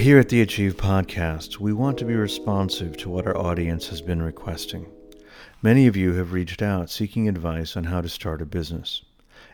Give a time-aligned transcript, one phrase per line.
[0.00, 4.00] Here at the Achieve podcast, we want to be responsive to what our audience has
[4.00, 4.86] been requesting.
[5.60, 9.02] Many of you have reached out seeking advice on how to start a business.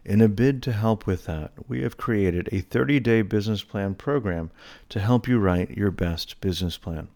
[0.04, 3.96] In a bid to help with that, we have created a 30 day business plan
[3.96, 4.52] program
[4.90, 7.09] to help you write your best business plan.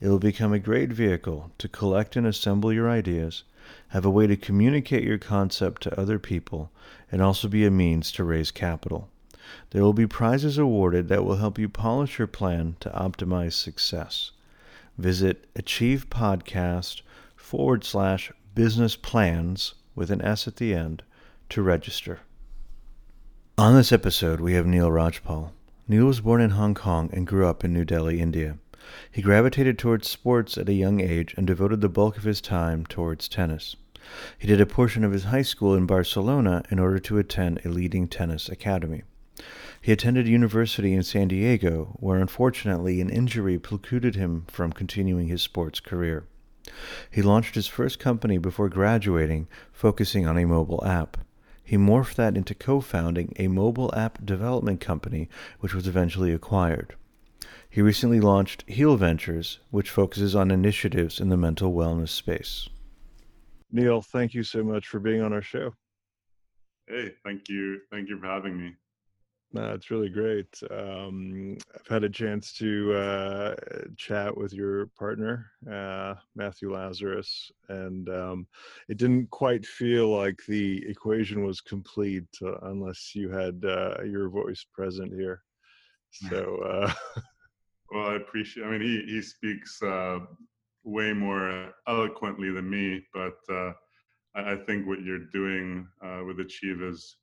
[0.00, 3.44] It will become a great vehicle to collect and assemble your ideas,
[3.90, 6.72] have a way to communicate your concept to other people,
[7.12, 9.10] and also be a means to raise capital.
[9.70, 14.30] There will be prizes awarded that will help you polish your plan to optimize success.
[14.96, 17.02] Visit achievepodcast
[17.36, 21.02] forward slash business plans with an S at the end
[21.50, 22.20] to register.
[23.58, 25.50] On this episode, we have Neil Rajpal.
[25.86, 28.58] Neil was born in Hong Kong and grew up in New Delhi, India.
[29.10, 32.84] He gravitated towards sports at a young age and devoted the bulk of his time
[32.86, 33.76] towards tennis.
[34.38, 37.68] He did a portion of his high school in Barcelona in order to attend a
[37.68, 39.02] leading tennis academy.
[39.80, 45.42] He attended university in San Diego, where unfortunately an injury precluded him from continuing his
[45.42, 46.26] sports career.
[47.10, 51.18] He launched his first company before graduating, focusing on a mobile app.
[51.62, 55.28] He morphed that into co founding a mobile app development company,
[55.60, 56.94] which was eventually acquired.
[57.68, 62.68] He recently launched Heal Ventures, which focuses on initiatives in the mental wellness space.
[63.72, 65.74] Neil, thank you so much for being on our show.
[66.86, 67.80] Hey, thank you.
[67.90, 68.74] Thank you for having me.
[69.54, 70.48] No, it's really great.
[70.68, 73.54] Um, I've had a chance to uh,
[73.96, 78.48] chat with your partner, uh, Matthew Lazarus, and um,
[78.88, 84.28] it didn't quite feel like the equation was complete uh, unless you had uh, your
[84.28, 85.44] voice present here.
[86.10, 86.92] So, uh,
[87.92, 88.66] well, I appreciate.
[88.66, 90.18] I mean, he he speaks uh,
[90.82, 93.74] way more eloquently than me, but I,
[94.34, 95.86] I, think what you're doing
[96.26, 97.18] with Achieve is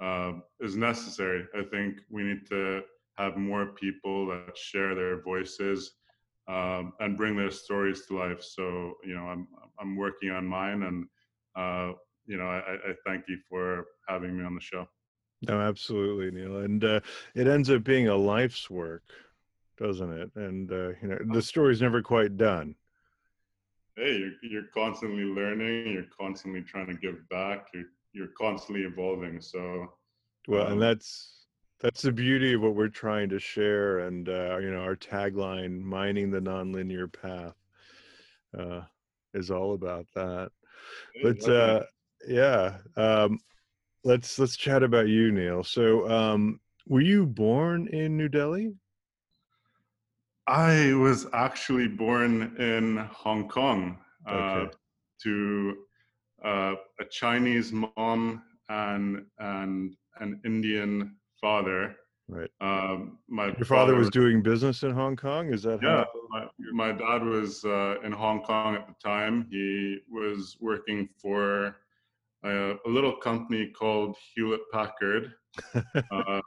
[0.00, 1.46] uh, is necessary.
[1.54, 2.82] I think we need to
[3.16, 5.92] have more people that share their voices
[6.48, 8.42] um, and bring their stories to life.
[8.42, 9.48] So you know, I'm
[9.78, 11.06] I'm working on mine, and
[11.56, 11.94] uh,
[12.26, 14.86] you know, I, I, thank you for having me on the show.
[15.48, 17.00] No, absolutely, Neil, and uh,
[17.34, 19.04] it ends up being a life's work,
[19.76, 20.30] doesn't it?
[20.36, 22.74] And uh, you know, the story's never quite done.
[23.96, 25.92] Hey, you're you're constantly learning.
[25.92, 27.66] You're constantly trying to give back.
[27.74, 29.40] You're you're constantly evolving.
[29.40, 29.92] So,
[30.48, 31.46] well, um, and that's
[31.80, 35.80] that's the beauty of what we're trying to share, and uh, you know, our tagline,
[35.80, 37.54] "Mining the Nonlinear Path,"
[38.58, 38.82] uh,
[39.34, 40.50] is all about that.
[41.22, 41.82] But uh,
[42.26, 43.40] yeah, um,
[44.04, 45.64] let's let's chat about you, Neil.
[45.64, 48.74] So, um, were you born in New Delhi?
[50.46, 54.72] I was actually born in Hong Kong uh, okay.
[55.22, 55.76] to
[56.44, 61.96] uh, a Chinese mom and and an Indian father.
[62.28, 62.50] Right.
[62.60, 65.52] Um, my your father, was doing business in Hong Kong.
[65.52, 66.04] Is that yeah?
[66.30, 69.46] My, my dad was uh, in Hong Kong at the time.
[69.50, 71.76] He was working for
[72.44, 75.32] a, a little company called Hewlett Packard.
[75.74, 76.40] uh,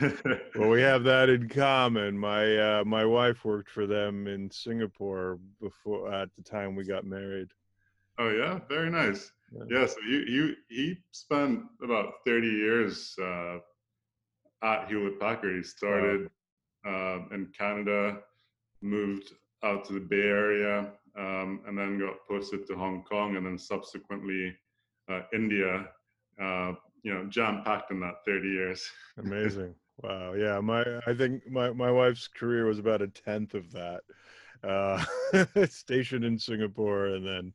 [0.54, 2.16] well, we have that in common.
[2.16, 7.04] My uh, my wife worked for them in Singapore before at the time we got
[7.04, 7.48] married.
[8.18, 9.32] Oh yeah, very nice.
[9.68, 9.86] Yeah.
[9.86, 13.58] so he, he, he spent about 30 years uh,
[14.62, 15.56] at Hewlett Packard.
[15.56, 16.30] He started
[16.86, 18.18] uh, in Canada,
[18.80, 19.32] moved
[19.64, 23.58] out to the Bay Area, um, and then got posted to Hong Kong, and then
[23.58, 24.56] subsequently
[25.10, 25.86] uh, India.
[26.40, 28.88] Uh, you know, jam packed in that 30 years.
[29.18, 29.74] Amazing.
[30.02, 30.34] Wow.
[30.34, 30.60] Yeah.
[30.60, 34.00] My, I think my, my wife's career was about a tenth of that.
[34.62, 35.04] Uh,
[35.68, 37.52] stationed in Singapore and then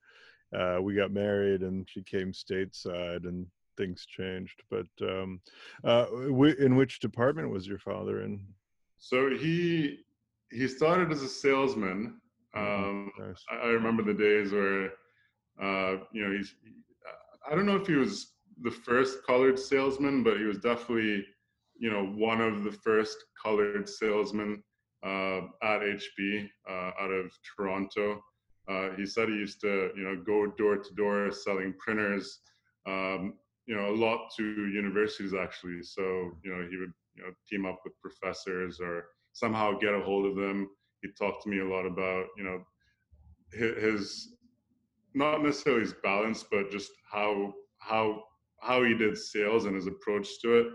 [0.56, 3.48] uh, we got married and she came stateside and
[3.78, 4.62] things changed.
[4.70, 5.40] But um,
[5.84, 6.06] uh,
[6.60, 8.46] in which department was your father in?
[8.98, 10.00] So he
[10.52, 12.20] he started as a salesman.
[12.56, 12.84] Mm-hmm.
[12.84, 13.44] Um, nice.
[13.52, 14.86] I, I, remember the days where
[15.62, 16.56] uh, you know he's.
[17.50, 21.26] I don't know if he was the first colored salesman, but he was definitely
[21.80, 24.64] you know one of the first colored salesmen
[25.06, 28.22] uh, at HP uh, out of Toronto.
[28.70, 32.40] Uh, he said he used to, you know, go door to door selling printers,
[32.86, 33.34] um,
[33.66, 35.82] you know, a lot to universities actually.
[35.84, 36.02] So,
[36.44, 40.26] you know, he would, you know, team up with professors or somehow get a hold
[40.26, 40.70] of them.
[41.02, 42.64] He talked to me a lot about, you know,
[43.54, 44.34] his,
[45.14, 48.24] not necessarily his balance, but just how how
[48.60, 50.68] how he did sales and his approach to it,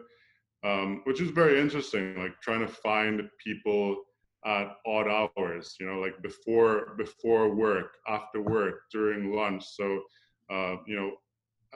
[0.64, 2.16] um, which is very interesting.
[2.16, 3.96] Like trying to find people
[4.44, 10.02] at odd hours you know like before before work after work during lunch so
[10.50, 11.12] uh, you know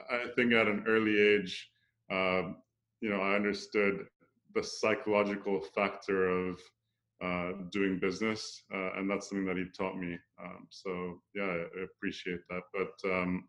[0.09, 1.69] i think at an early age
[2.11, 2.43] uh,
[3.01, 4.05] you know i understood
[4.53, 6.59] the psychological factor of
[7.19, 10.17] uh, doing business, uh, and that's something that he taught me.
[10.39, 12.61] Um, so yeah, I appreciate that.
[12.73, 13.47] But um,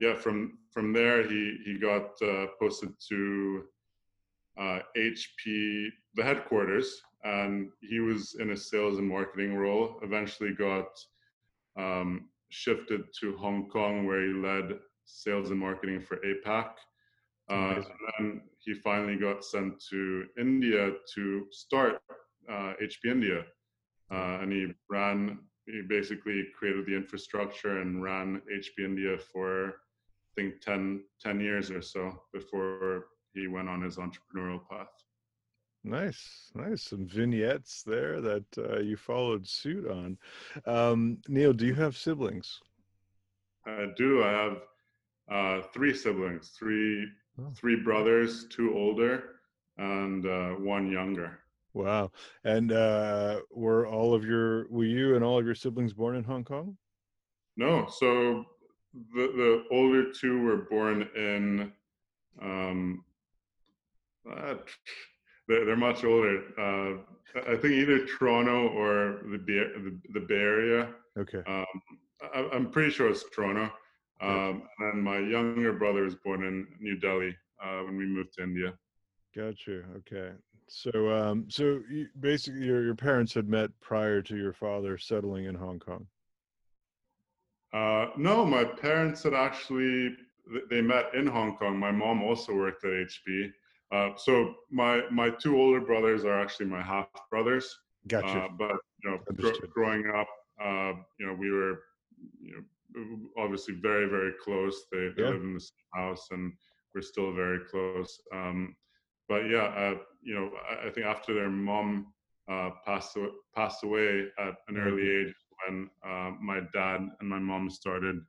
[0.00, 3.64] yeah, from from there he he got uh, posted to
[4.58, 9.98] HP, uh, the headquarters, and he was in a sales and marketing role.
[10.02, 10.88] Eventually, got
[11.76, 16.70] um, shifted to Hong Kong, where he led sales and marketing for APAC.
[17.50, 17.86] Uh, and
[18.18, 22.00] then he finally got sent to India to start
[22.48, 23.44] uh, HP India,
[24.10, 25.38] uh, and he ran.
[25.66, 31.70] He basically created the infrastructure and ran HP India for I think 10, 10 years
[31.70, 34.88] or so before he went on his entrepreneurial path.
[35.84, 36.82] Nice, nice.
[36.82, 40.16] Some vignettes there that uh, you followed suit on.
[40.66, 42.60] Um, Neil, do you have siblings?
[43.66, 44.24] I do.
[44.24, 44.56] I have
[45.30, 47.06] uh, three siblings, three
[47.38, 47.52] oh.
[47.54, 49.24] three brothers, two older,
[49.76, 51.40] and uh, one younger.
[51.74, 52.12] Wow.
[52.44, 56.24] And uh, were all of your, were you and all of your siblings born in
[56.24, 56.76] Hong Kong?
[57.56, 57.88] No.
[57.90, 58.44] So
[59.12, 61.72] the, the older two were born in,
[62.40, 63.04] um,
[64.30, 64.54] uh,
[65.48, 66.42] they're, they're much older.
[66.58, 70.88] Uh, I think either Toronto or the Bay, the, the Bay Area.
[71.18, 71.42] Okay.
[71.46, 71.66] Um,
[72.34, 73.70] I, am pretty sure it's Toronto.
[74.20, 78.44] Um, and my younger brother was born in New Delhi uh, when we moved to
[78.44, 78.74] India.
[79.34, 79.82] Gotcha.
[79.98, 80.32] Okay.
[80.68, 85.46] So, um, so you, basically, your your parents had met prior to your father settling
[85.46, 86.06] in Hong Kong.
[87.72, 90.16] Uh, no, my parents had actually
[90.70, 91.78] they met in Hong Kong.
[91.78, 93.50] My mom also worked at HP.
[93.94, 97.78] Uh, so my my two older brothers are actually my half brothers.
[98.08, 98.26] Gotcha.
[98.26, 100.26] Uh, but you know, gr- growing up,
[100.60, 101.82] uh, you know, we were
[102.40, 102.62] you know
[103.38, 104.86] obviously very very close.
[104.90, 105.30] They, they yeah.
[105.30, 106.52] live in the same house, and
[106.94, 108.20] we're still very close.
[108.32, 108.74] Um,
[109.28, 112.12] but yeah, uh, you know, I, I, think after their mom
[112.50, 113.16] uh, passed
[113.54, 115.28] passed away at an early mm-hmm.
[115.28, 115.34] age,
[115.66, 118.20] when uh, my dad and my mom started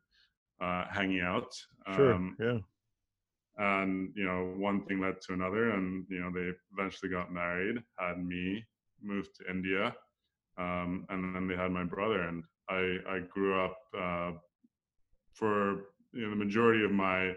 [0.62, 1.52] uh, hanging out.
[1.96, 2.14] Sure.
[2.14, 2.60] Um, yeah.
[3.57, 7.78] And you know, one thing led to another, and you know, they eventually got married,
[7.98, 8.66] had me,
[9.02, 9.96] moved to India,
[10.57, 14.31] um, and then they had my brother, and I I grew up uh,
[15.34, 17.34] for you know the majority of my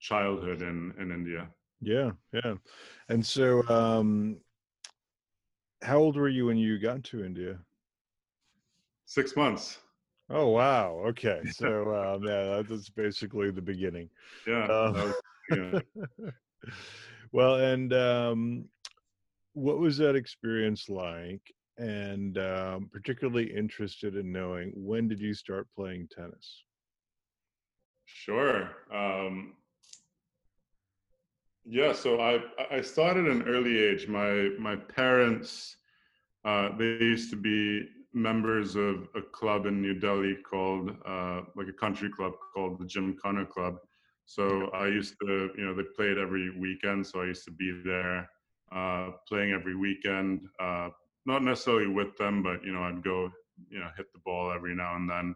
[0.00, 1.48] childhood in in India.
[1.80, 2.54] Yeah, yeah.
[3.08, 4.38] And so, um,
[5.82, 7.58] how old were you when you got to India?
[9.06, 9.78] Six months.
[10.28, 11.02] Oh wow.
[11.08, 11.42] Okay.
[11.50, 14.08] So um, yeah, that's basically the beginning.
[14.46, 14.66] Yeah.
[14.66, 15.14] Um,
[17.32, 18.64] well, and um,
[19.54, 21.42] what was that experience like?
[21.78, 26.64] And um, particularly interested in knowing when did you start playing tennis?
[28.04, 28.70] Sure.
[28.92, 29.54] Um,
[31.64, 34.08] yeah, so I I started at an early age.
[34.08, 35.76] My my parents
[36.44, 41.68] uh, they used to be members of a club in New Delhi called uh, like
[41.68, 43.76] a country club called the Gymkhana Club.
[44.30, 47.82] So I used to you know they played every weekend, so I used to be
[47.84, 48.28] there
[48.72, 50.42] uh, playing every weekend.
[50.60, 50.90] Uh,
[51.26, 53.30] not necessarily with them, but you know I'd go
[53.70, 55.34] you know hit the ball every now and then.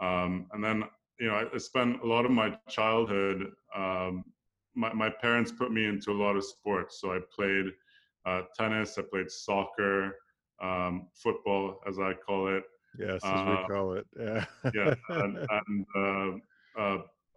[0.00, 0.84] Um, and then
[1.20, 3.36] you know I, I spent a lot of my childhood
[3.76, 4.24] um,
[4.74, 7.00] my, my parents put me into a lot of sports.
[7.00, 7.66] So I played
[8.26, 10.16] uh, tennis, I played soccer,
[10.62, 12.64] um, football, as I call it.
[12.98, 14.06] Yes, as uh, we call it.
[14.18, 14.44] Yeah.
[14.72, 15.86] yeah, and, and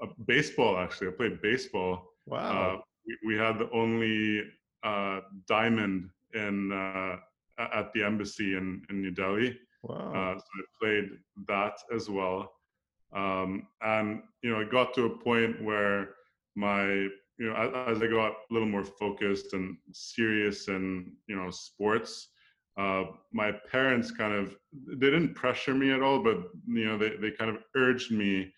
[0.02, 0.78] uh, uh, uh baseball.
[0.78, 2.08] Actually, I played baseball.
[2.26, 2.76] Wow.
[2.76, 4.44] Uh, we, we, had the only
[5.48, 6.72] diamond in
[7.60, 9.58] at the embassy in, in New Delhi.
[9.84, 10.38] Wow.
[10.38, 11.10] so I played
[11.48, 12.52] that as well.
[13.14, 16.16] Um, and you know, it got to a point where
[16.56, 21.50] my you know, as, I got a little more focused and serious in, you know,
[21.50, 22.30] sports,
[22.78, 24.56] uh, my parents kind of,
[24.88, 28.52] they didn't pressure me at all, but, you know, they, they kind of urged me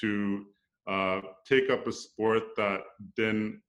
[0.00, 0.46] to
[0.86, 2.80] uh, take up a sport that
[3.16, 3.60] didn't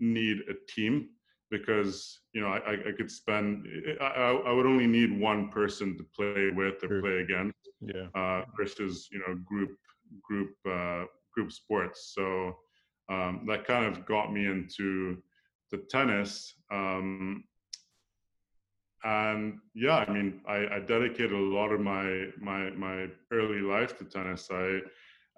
[0.00, 1.08] need a team
[1.50, 3.66] because, you know, I, I could spend,
[4.00, 8.06] I, I would only need one person to play with or play against yeah.
[8.14, 9.76] uh, versus, you know, group,
[10.22, 11.04] group, uh,
[11.34, 12.12] group sports.
[12.14, 12.56] So,
[13.08, 15.18] um, that kind of got me into
[15.70, 16.54] the tennis.
[16.70, 17.44] Um,
[19.04, 23.98] and yeah, I mean, I, I, dedicated a lot of my my my early life
[23.98, 24.48] to tennis.
[24.50, 24.78] I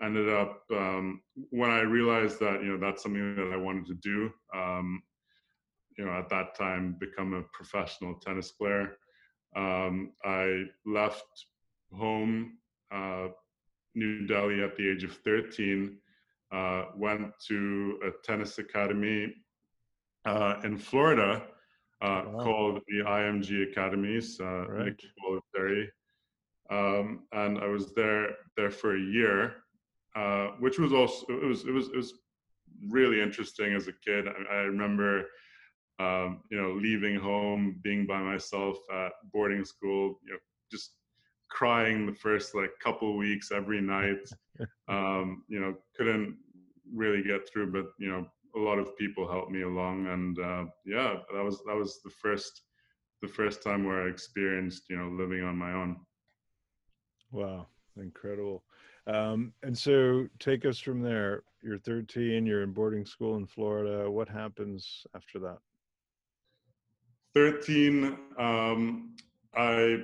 [0.02, 1.20] ended up um,
[1.50, 4.30] when I realized that you know that's something that I wanted to do.
[4.54, 5.02] Um,
[5.96, 8.96] you know, at that time, become a professional tennis player.
[9.54, 11.46] Um, I left
[11.92, 12.58] home,
[12.92, 13.28] uh,
[13.94, 15.98] New Delhi, at the age of 13
[16.54, 19.34] uh, went to a tennis academy
[20.24, 21.42] uh, in Florida
[22.00, 22.44] uh, wow.
[22.44, 24.86] called the IMG Academies, uh, right.
[24.86, 25.00] Nick
[26.70, 29.63] Um, and I was there there for a year,
[30.14, 32.14] uh, which was also it was it was it was
[32.88, 34.26] really interesting as a kid.
[34.28, 35.26] I, I remember,
[35.98, 40.38] um, you know, leaving home, being by myself at boarding school, you know,
[40.70, 40.92] just
[41.50, 44.28] crying the first like couple weeks every night.
[44.88, 46.36] um, you know, couldn't
[46.92, 50.64] really get through, but you know, a lot of people helped me along, and uh,
[50.86, 52.62] yeah, that was that was the first
[53.22, 55.96] the first time where I experienced you know living on my own.
[57.32, 57.66] Wow,
[57.96, 58.64] incredible.
[59.06, 61.42] Um, and so, take us from there.
[61.62, 62.46] You're 13.
[62.46, 64.10] You're in boarding school in Florida.
[64.10, 65.58] What happens after that?
[67.34, 68.16] 13.
[68.38, 69.16] Um,
[69.56, 69.98] I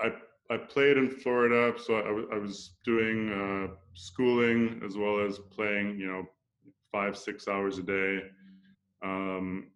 [0.00, 0.12] I
[0.50, 5.98] I played in Florida, so I, I was doing uh, schooling as well as playing.
[5.98, 6.26] You know,
[6.92, 8.22] five six hours a day
[9.02, 9.68] um,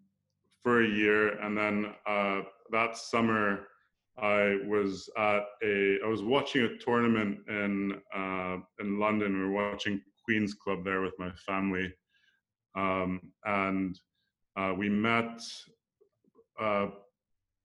[0.63, 3.69] for a year, and then uh, that summer
[4.19, 9.33] I was at a I was watching a tournament in uh, in London.
[9.35, 11.93] We were watching Queens Club there with my family,
[12.77, 13.99] um, and
[14.57, 15.41] uh, we met.
[16.61, 16.87] Uh,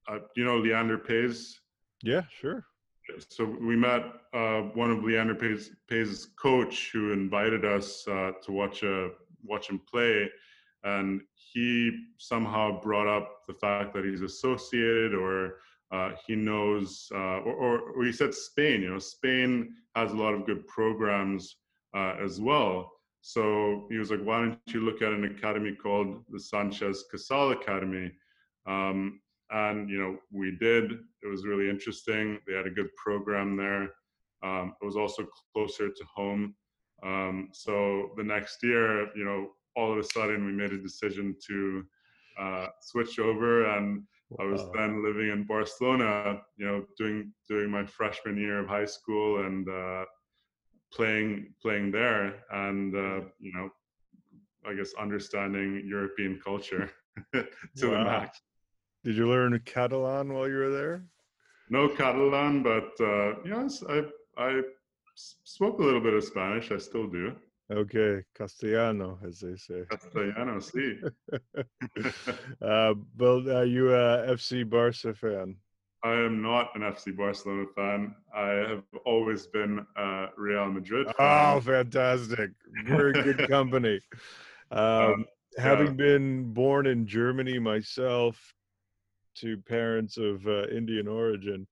[0.07, 1.53] uh you know Leander Paes?
[2.01, 2.65] Yeah, sure.
[3.29, 4.03] So we met
[4.33, 9.11] uh, one of Leander Paes, Paes' coach who invited us uh, to watch a
[9.43, 10.29] watch him play,
[10.83, 15.57] and he somehow brought up the fact that he's associated or
[15.91, 18.81] uh, he knows, uh, or, or, or, he said Spain.
[18.81, 21.55] You know, Spain has a lot of good programs
[21.95, 22.91] uh, as well.
[23.21, 27.51] So he was like, "Why don't you look at an academy called the Sanchez Casal
[27.51, 28.11] Academy?"
[28.67, 29.19] Um,
[29.49, 30.91] and you know, we did.
[31.23, 32.39] It was really interesting.
[32.47, 33.89] They had a good program there.
[34.43, 36.55] Um, it was also closer to home.
[37.03, 41.35] Um, so the next year, you know, all of a sudden we made a decision
[41.47, 41.83] to
[42.39, 44.03] uh, switch over and
[44.39, 48.85] I was then living in Barcelona, you know, doing doing my freshman year of high
[48.85, 50.05] school and uh,
[50.93, 53.69] playing playing there, and uh, you know,
[54.65, 56.91] I guess understanding European culture
[57.33, 57.47] to
[57.83, 57.97] wow.
[57.97, 58.39] the max.
[59.03, 61.05] Did you learn Catalan while you were there?
[61.71, 64.03] No Catalan, but uh, yes, I
[64.37, 64.61] I
[65.15, 66.71] spoke a little bit of Spanish.
[66.71, 67.35] I still do.
[67.71, 69.83] Okay, Castellano, as they say.
[69.89, 70.97] Castellano, sí.
[72.61, 75.55] uh, Bill, are you a FC Barca fan?
[76.03, 78.15] I am not an FC Barcelona fan.
[78.33, 81.57] I have always been a Real Madrid fan.
[81.57, 82.51] Oh, fantastic.
[82.85, 83.99] Very good company.
[84.71, 85.25] Um, um,
[85.57, 86.05] having yeah.
[86.05, 88.53] been born in Germany myself
[89.37, 91.65] to parents of uh, Indian origin,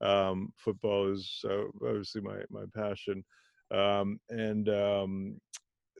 [0.00, 3.24] um, football is uh, obviously my, my passion
[3.74, 5.40] um, and um,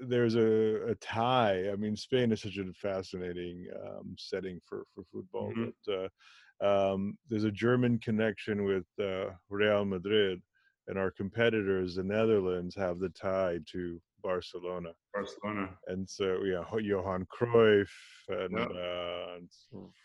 [0.09, 1.71] there's a, a, tie.
[1.71, 5.53] I mean, Spain is such a fascinating um, setting for for football.
[5.53, 5.71] Mm-hmm.
[5.87, 6.11] But
[6.63, 10.41] uh, um, there's a German connection with uh, Real Madrid,
[10.89, 14.91] and our competitors, the Netherlands, have the tie to Barcelona.
[15.15, 15.71] Barcelona.
[15.87, 17.89] And so, yeah, Johan Cruyff
[18.29, 18.65] and yeah.
[18.65, 19.39] uh,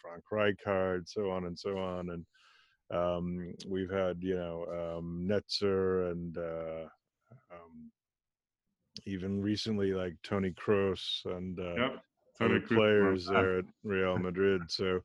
[0.02, 2.10] Frank Rijkaard, so on and so on.
[2.12, 2.26] And
[2.92, 6.88] um, we've had, you know, um, Netzer and uh,
[7.52, 7.92] um,
[9.06, 12.04] even recently like Toni Kroos and uh, yep.
[12.42, 14.64] other players there at Real Madrid.
[14.68, 15.02] So,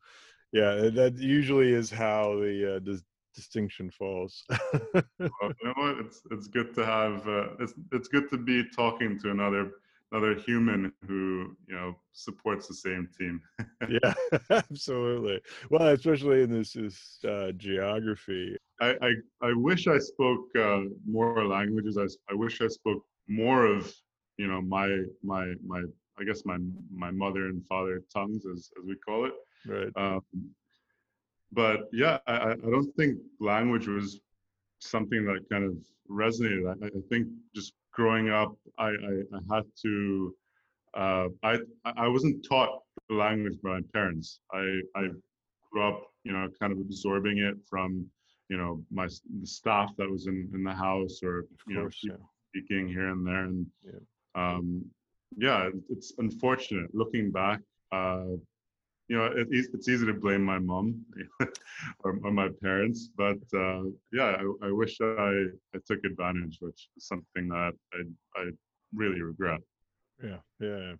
[0.53, 3.05] yeah, that usually is how the uh, dis-
[3.35, 4.45] distinction falls.
[4.95, 5.99] well, you know what?
[5.99, 7.27] It's it's good to have.
[7.29, 9.73] Uh, it's it's good to be talking to another
[10.13, 13.41] another human who you know supports the same team.
[13.89, 14.15] yeah,
[14.51, 15.41] absolutely.
[15.71, 18.57] Well, especially in this, this uh, geography.
[18.81, 19.13] I, I,
[19.43, 21.99] I wish I spoke uh, more languages.
[21.99, 23.93] I, I wish I spoke more of
[24.37, 25.83] you know my my my
[26.19, 26.59] I guess my
[26.93, 29.33] my mother and father tongues as as we call it.
[29.67, 29.93] Right.
[29.97, 30.23] Um,
[31.53, 34.21] but yeah, I, I don't think language was
[34.81, 35.77] something that kind of
[36.11, 36.69] resonated.
[36.69, 40.35] I, I think just growing up, I, I, I had to.
[40.95, 44.41] Uh, I I wasn't taught the language by my parents.
[44.53, 45.09] I I
[45.71, 48.07] grew up, you know, kind of absorbing it from,
[48.49, 52.15] you know, my the staff that was in in the house or you course, know
[52.15, 52.25] yeah.
[52.49, 54.01] speaking here and there, and yeah.
[54.35, 54.85] um,
[55.37, 57.61] yeah, it's unfortunate looking back.
[57.93, 58.37] Uh,
[59.11, 61.05] you know, it, it's easy to blame my mom
[62.05, 66.89] or, or, my parents, but uh, yeah, I, I, wish I, I took advantage, which
[66.97, 68.51] is something that I, I
[68.95, 69.59] really regret.
[70.23, 70.93] Yeah, yeah.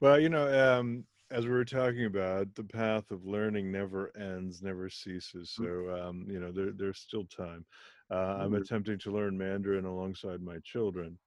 [0.00, 4.62] Well, you know, um, as we were talking about, the path of learning never ends,
[4.62, 5.52] never ceases.
[5.54, 7.66] So, um, you know, there, there's still time.
[8.10, 8.62] Uh, I'm mm-hmm.
[8.62, 11.18] attempting to learn Mandarin alongside my children.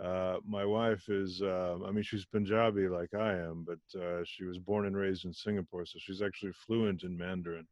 [0.00, 4.44] Uh, my wife is, uh, I mean, she's Punjabi like I am, but uh, she
[4.44, 7.66] was born and raised in Singapore, so she's actually fluent in Mandarin.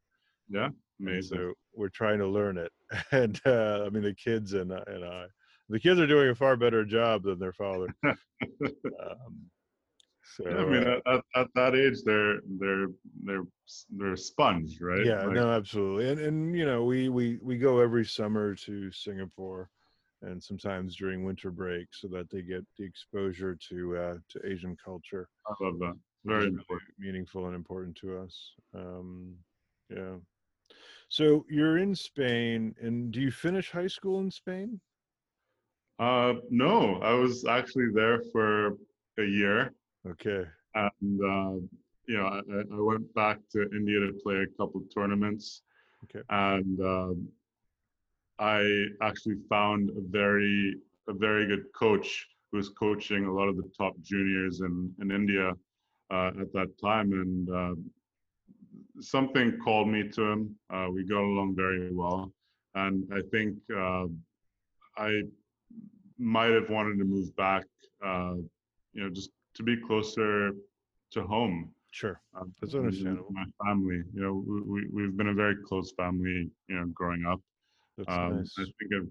[0.49, 0.69] Yeah,
[1.01, 1.39] amazing.
[1.39, 2.73] So we're trying to learn it,
[3.13, 5.27] and uh, I mean, the kids and and I,
[5.69, 7.89] the kids are doing a far better job than their father.
[8.05, 9.51] um,
[10.37, 12.87] so, yeah, I mean, uh, at, at, that age, they're they're
[13.25, 13.45] they're
[13.91, 15.05] they're a sponge, right?
[15.05, 16.11] Yeah, like, no, absolutely.
[16.11, 19.71] And and you know, we we we go every summer to Singapore,
[20.23, 24.77] and sometimes during winter break, so that they get the exposure to uh, to Asian
[24.83, 25.29] culture.
[25.47, 25.97] I love that.
[26.25, 26.61] Very really
[26.99, 28.53] meaningful and important to us.
[28.75, 29.35] Um,
[29.89, 30.17] yeah.
[31.09, 34.81] So you're in Spain, and do you finish high school in Spain?
[35.99, 38.77] Uh, no, I was actually there for
[39.19, 39.73] a year.
[40.09, 40.45] Okay.
[40.75, 41.61] And uh,
[42.07, 42.41] you know, I,
[42.75, 45.63] I, went back to India to play a couple tournaments.
[46.05, 46.25] Okay.
[46.31, 47.15] And uh,
[48.41, 50.77] I actually found a very
[51.09, 55.11] a very good coach who was coaching a lot of the top juniors in in
[55.11, 55.53] India
[56.11, 57.75] uh, at that time, and uh,
[59.01, 60.57] something called me to him.
[60.73, 62.33] Uh, we got along very well,
[62.75, 64.07] and I think uh,
[64.97, 65.23] I
[66.19, 67.65] might have wanted to move back.
[68.05, 68.37] Uh,
[68.95, 70.53] you know, just to be closer
[71.13, 71.75] to home.
[71.93, 73.33] Sure, um, that's understandable.
[73.33, 77.27] My family, you know, we, we have been a very close family, you know, growing
[77.27, 77.41] up.
[78.07, 78.55] That's um, nice.
[78.59, 79.09] I think I've,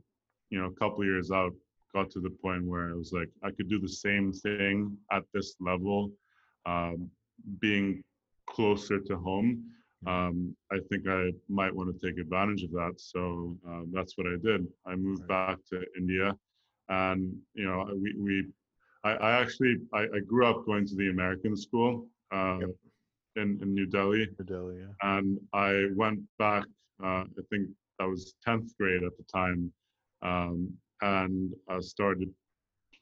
[0.49, 1.53] you know, a couple years out,
[1.93, 5.23] got to the point where I was like, I could do the same thing at
[5.33, 6.11] this level,
[6.65, 7.09] um,
[7.59, 8.03] being
[8.47, 9.63] closer to home.
[10.05, 10.07] Mm-hmm.
[10.07, 12.93] Um, I think I might want to take advantage of that.
[12.97, 14.67] So uh, that's what I did.
[14.85, 16.35] I moved back to India,
[16.87, 18.45] and you know, we we
[19.03, 22.69] I, I actually I, I, grew up going to the American school uh, yep.
[23.37, 24.27] in, in New Delhi.
[24.39, 25.17] New Delhi, yeah.
[25.17, 26.65] And I went back.
[27.01, 27.69] Uh, I think
[27.99, 29.71] that was tenth grade at the time,
[30.21, 30.69] um,
[31.01, 32.29] and I started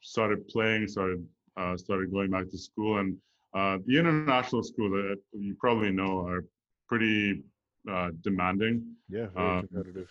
[0.01, 0.87] started playing.
[0.87, 1.25] Started
[1.57, 3.15] uh, started going back to school, and
[3.53, 6.43] uh, the international school that you probably know are
[6.87, 7.43] pretty
[7.89, 8.83] uh, demanding.
[9.09, 10.09] Yeah, very um, competitive.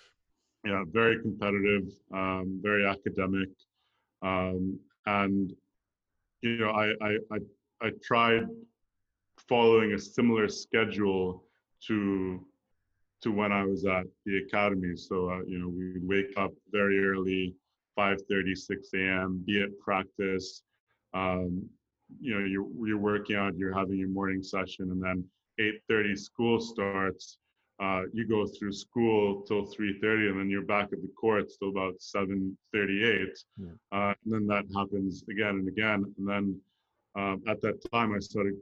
[0.64, 3.50] Yeah, very competitive, um, very academic,
[4.22, 5.52] um, and
[6.42, 7.38] you know, I, I, I,
[7.82, 8.46] I tried
[9.48, 11.44] following a similar schedule
[11.86, 12.40] to
[13.22, 14.96] to when I was at the academy.
[14.96, 17.54] So uh, you know, we wake up very early,
[17.98, 19.42] 5:30, 6 a.m.
[19.46, 20.62] Be at practice.
[21.14, 21.68] Um,
[22.20, 25.24] you know, you're you're working out, you're having your morning session, and then
[25.58, 27.38] 8:30 school starts.
[27.78, 31.68] Uh, you go through school till 3.30 and then you're back at the courts till
[31.68, 33.26] about 7.38
[33.58, 33.66] yeah.
[33.92, 36.58] uh, and then that happens again and again and then
[37.16, 38.54] um, at that time i started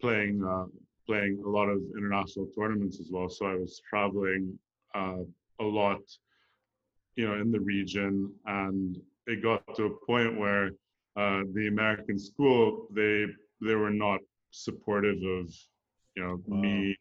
[0.00, 0.66] playing uh,
[1.06, 4.58] playing a lot of international tournaments as well so i was traveling
[4.94, 5.22] uh,
[5.60, 6.00] a lot
[7.16, 10.66] you know in the region and it got to a point where
[11.16, 13.26] uh, the american school they
[13.60, 15.50] they were not supportive of
[16.14, 16.60] you know wow.
[16.60, 16.96] me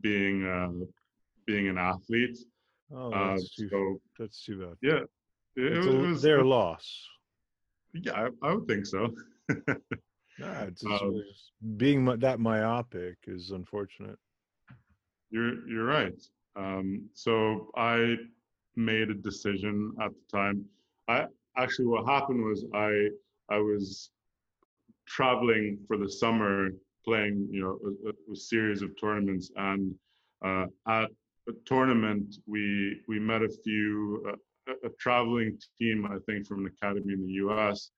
[0.00, 0.84] being uh,
[1.46, 2.38] being an athlete.
[2.92, 4.76] Oh, uh, that's, too, so, that's too bad.
[4.82, 5.00] Yeah,
[5.56, 7.06] it, it was their loss.
[7.94, 9.14] Yeah, I, I, would think so.
[10.38, 11.22] nah, it's, um,
[11.76, 14.18] being that myopic is unfortunate.
[15.30, 16.20] You're you're right.
[16.56, 18.16] Um, so I
[18.76, 20.64] made a decision at the time.
[21.08, 23.08] I actually what happened was I
[23.48, 24.10] I was
[25.06, 26.70] traveling for the summer
[27.04, 29.50] playing, you know, a, a series of tournaments.
[29.56, 29.94] And
[30.44, 31.10] uh, at
[31.48, 36.64] a tournament, we we met a few uh, a, a, traveling team, I think, from
[36.64, 37.90] an academy in the U.S.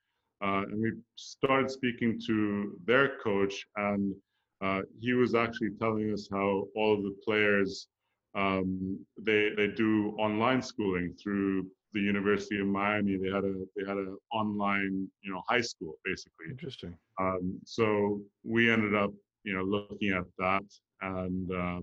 [0.42, 4.14] Uh, and we started speaking to their coach, and
[4.62, 7.88] uh, he was actually telling us how all of the players
[8.34, 13.16] um, they they do online schooling through the University of Miami.
[13.16, 16.46] They had a they had an online you know high school basically.
[16.50, 16.94] Interesting.
[17.18, 19.10] Um, so we ended up
[19.44, 20.64] you know looking at that,
[21.00, 21.80] and uh,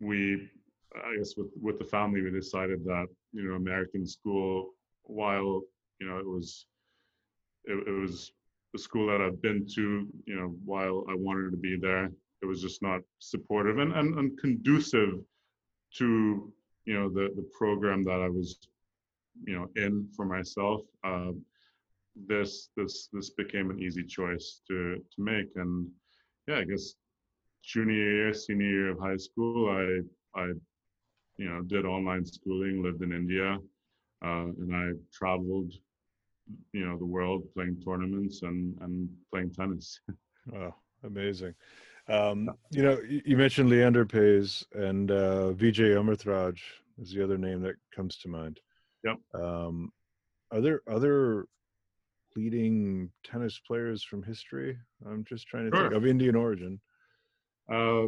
[0.00, 0.48] we
[0.94, 5.62] I guess with with the family we decided that you know American school while
[6.00, 6.66] you know it was
[7.68, 8.32] it, it was
[8.72, 12.10] the school that I've been to you know while I wanted to be there.
[12.40, 15.14] It was just not supportive and, and, and conducive
[15.96, 16.52] to
[16.84, 18.58] you know the the program that I was
[19.44, 20.82] you know in for myself.
[21.04, 21.32] Uh,
[22.26, 25.48] this this this became an easy choice to to make.
[25.56, 25.88] And
[26.46, 26.94] yeah I guess
[27.62, 30.46] junior year senior year of high school I I
[31.36, 33.58] you know did online schooling lived in India
[34.24, 35.72] uh, and I traveled
[36.72, 40.00] you know the world playing tournaments and and playing tennis.
[40.46, 41.54] wow, amazing.
[42.08, 46.58] Um, you know, you mentioned Leander Paes and uh, Vijay Amritraj
[46.98, 48.60] is the other name that comes to mind.
[49.04, 49.16] Yep.
[49.34, 49.92] Um,
[50.50, 51.46] are there other
[52.34, 54.78] leading tennis players from history?
[55.06, 55.90] I'm just trying to sure.
[55.90, 56.80] think of Indian origin.
[57.70, 58.06] Uh,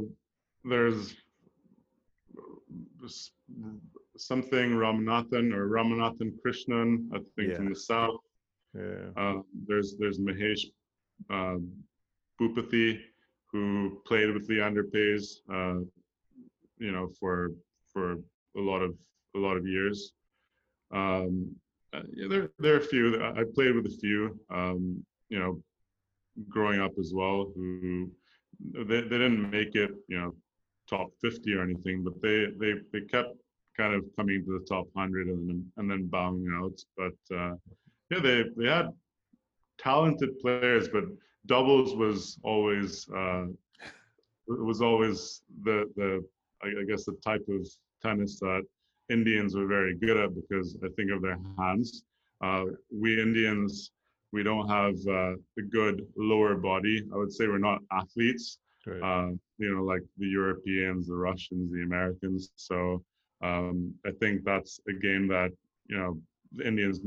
[0.64, 1.14] there's
[4.16, 7.56] something Ramanathan or Ramanathan Krishnan, I think yeah.
[7.56, 8.20] from the south.
[8.74, 9.10] Yeah.
[9.16, 10.64] Uh, there's there's Mahesh
[11.28, 11.56] uh,
[12.40, 13.00] Bhupathi,
[13.52, 15.80] who played with Leander Paes, uh,
[16.78, 17.50] you know, for
[17.92, 18.12] for
[18.56, 18.94] a lot of
[19.36, 20.12] a lot of years.
[20.92, 21.54] Um,
[21.92, 23.22] uh, yeah, there there are a few.
[23.22, 25.62] I played with a few, um, you know,
[26.48, 27.52] growing up as well.
[27.54, 28.10] Who
[28.72, 30.34] they, they didn't make it, you know,
[30.88, 33.34] top 50 or anything, but they they they kept
[33.76, 36.78] kind of coming to the top 100 and then and then bowing out.
[36.96, 37.54] But uh,
[38.10, 38.88] yeah, they they had
[39.78, 41.04] talented players, but
[41.46, 43.46] doubles was always uh,
[44.46, 46.24] was always the the
[46.62, 47.66] I guess the type of
[48.02, 48.62] tennis that
[49.08, 52.04] Indians were very good at because I think of their hands.
[52.42, 53.90] Uh, we Indians,
[54.32, 57.06] we don't have uh, a good lower body.
[57.12, 59.02] I would say we're not athletes, right.
[59.02, 62.50] uh, you know, like the Europeans, the Russians, the Americans.
[62.56, 63.02] So
[63.42, 65.50] um, I think that's a game that,
[65.88, 66.18] you know,
[66.52, 67.00] the Indians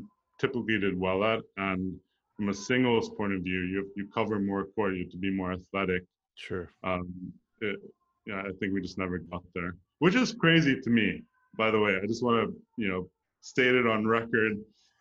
[0.44, 1.40] typically did well at.
[1.58, 1.96] And
[2.36, 5.32] from a singles point of view, you, you cover more court, you have to be
[5.32, 6.04] more athletic.
[6.36, 6.70] Sure.
[6.84, 7.14] Um,
[7.62, 7.80] it,
[8.26, 11.24] yeah, I think we just never got there, which is crazy to me
[11.58, 12.00] by the way.
[12.02, 13.10] I just want to, you know,
[13.42, 14.58] state it on record.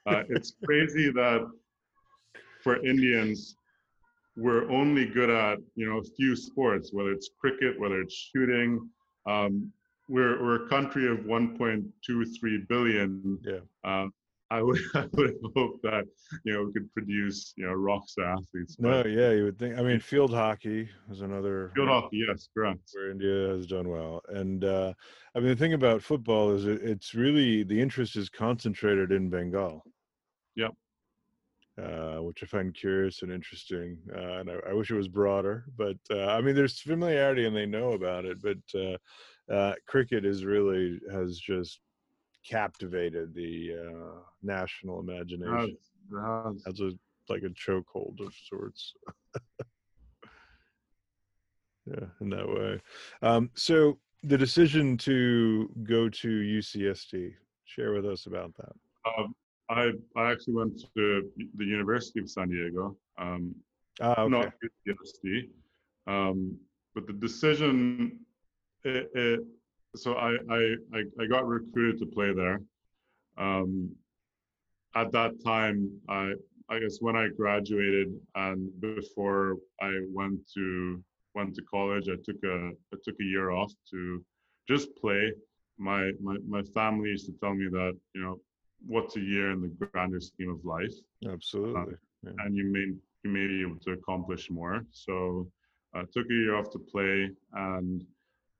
[0.06, 1.48] Uh, it's crazy that
[2.62, 3.56] for Indians,
[4.36, 8.88] we're only good at, you know, a few sports, whether it's cricket, whether it's shooting.
[9.26, 9.72] Um,
[10.08, 13.38] we're, we're a country of 1.23 billion.
[13.42, 13.58] Yeah.
[13.84, 14.12] Um,
[14.52, 16.04] I would I would hope that
[16.44, 18.76] you know we could produce you know rock star athletes.
[18.78, 19.78] No, yeah, you would think.
[19.78, 22.24] I mean, field hockey is another field hockey.
[22.28, 22.80] Yes, correct.
[22.92, 24.92] Where India has done well, and uh,
[25.34, 29.30] I mean the thing about football is it, it's really the interest is concentrated in
[29.30, 29.82] Bengal.
[30.56, 30.72] Yep.
[31.82, 35.64] Uh, which I find curious and interesting, uh, and I, I, wish it was broader.
[35.78, 38.42] But uh, I mean, there's familiarity and they know about it.
[38.42, 38.98] But uh,
[39.50, 41.80] uh, cricket is really has just
[42.48, 45.76] captivated the uh, national imagination.
[46.66, 46.92] As a
[47.28, 48.94] like a chokehold of sorts.
[51.86, 52.80] yeah, in that way.
[53.22, 57.32] Um, so the decision to go to UCSD,
[57.64, 58.72] share with us about that.
[59.18, 59.34] Um,
[59.70, 62.96] I I actually went to the University of San Diego.
[63.18, 63.54] Um,
[64.00, 64.30] ah, okay.
[64.30, 64.52] Not
[64.86, 65.48] UCSD,
[66.06, 66.56] um,
[66.94, 68.18] but the decision
[68.84, 69.40] it, it
[69.96, 70.74] so I, I,
[71.20, 72.60] I got recruited to play there.
[73.36, 73.94] Um,
[74.94, 76.32] at that time, I
[76.68, 81.02] I guess when I graduated and before I went to
[81.34, 84.24] went to college, I took a I took a year off to
[84.68, 85.32] just play.
[85.78, 88.40] My my my family used to tell me that you know
[88.86, 90.94] what's a year in the grander scheme of life.
[91.26, 91.94] Absolutely.
[91.94, 92.30] Uh, yeah.
[92.44, 92.86] And you may
[93.24, 94.84] you may be able to accomplish more.
[94.92, 95.48] So
[95.94, 98.04] I took a year off to play and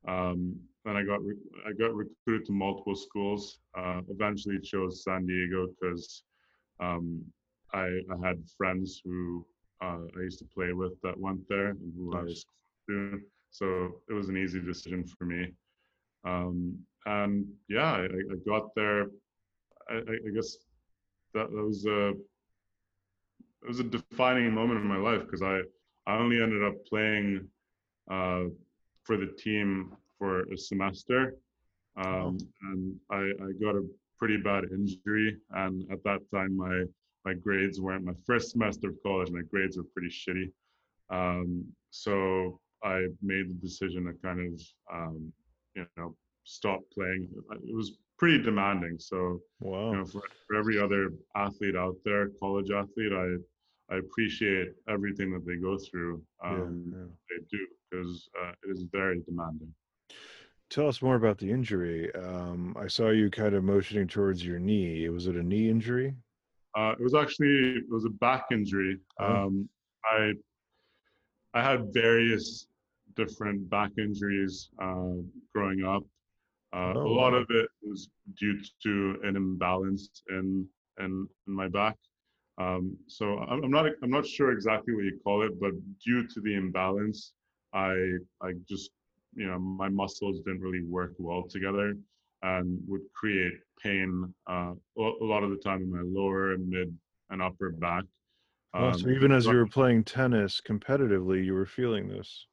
[0.06, 1.20] um, then I got
[1.66, 3.58] I got recruited to multiple schools.
[3.76, 6.24] Uh, eventually chose San Diego because
[6.80, 7.22] um,
[7.72, 9.46] I, I, had friends who
[9.80, 12.44] uh, I used to play with that went there and who nice.
[12.88, 13.20] I was.
[13.50, 15.52] So it was an easy decision for me.
[16.24, 19.06] Um, and yeah, I, I got there.
[19.88, 20.56] I, I, guess
[21.34, 25.60] that, that was a it was a defining moment in my life because I
[26.06, 27.48] I only ended up playing
[28.10, 28.44] uh,
[29.04, 31.34] for the team for a semester.
[31.96, 32.38] Um,
[32.70, 33.84] and I, I got a
[34.16, 35.36] pretty bad injury.
[35.50, 36.84] And at that time, my,
[37.24, 40.52] my grades weren't my first semester of college, my grades were pretty shitty.
[41.10, 44.62] Um, so I made the decision to kind of,
[44.94, 45.32] um,
[45.74, 47.28] you know, stop playing.
[47.68, 48.98] It was pretty demanding.
[49.00, 49.90] So, wow.
[49.90, 53.38] you know, for, for every other athlete out there, college athlete, I
[53.92, 56.22] I appreciate everything that they go through.
[56.42, 57.06] Um, yeah, yeah.
[57.28, 59.74] They do because uh, it is very demanding.
[60.72, 62.10] Tell us more about the injury.
[62.14, 65.06] Um, I saw you kind of motioning towards your knee.
[65.10, 66.14] Was it a knee injury?
[66.74, 68.98] Uh, it was actually it was a back injury.
[69.20, 69.26] Oh.
[69.26, 69.68] Um,
[70.02, 70.32] I
[71.52, 72.68] I had various
[73.16, 75.16] different back injuries uh,
[75.54, 76.04] growing up.
[76.72, 77.40] Uh, oh, a lot wow.
[77.40, 78.08] of it was
[78.40, 80.66] due to an imbalance in
[80.98, 81.96] in, in my back.
[82.56, 86.26] Um, so I'm, I'm not I'm not sure exactly what you call it, but due
[86.28, 87.34] to the imbalance,
[87.74, 87.92] I
[88.40, 88.90] I just
[89.34, 91.94] you know my muscles didn't really work well together
[92.42, 96.96] and would create pain uh, a lot of the time in my lower and mid
[97.30, 98.04] and upper back.
[98.74, 102.46] Um, oh, so um, even as you were playing tennis competitively, you were feeling this.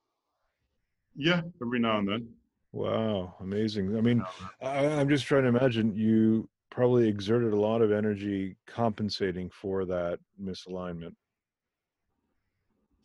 [1.15, 2.29] Yeah, every now and then.
[2.71, 3.97] Wow, amazing.
[3.97, 4.23] I mean,
[4.61, 9.85] I, am just trying to imagine you probably exerted a lot of energy compensating for
[9.85, 11.15] that misalignment.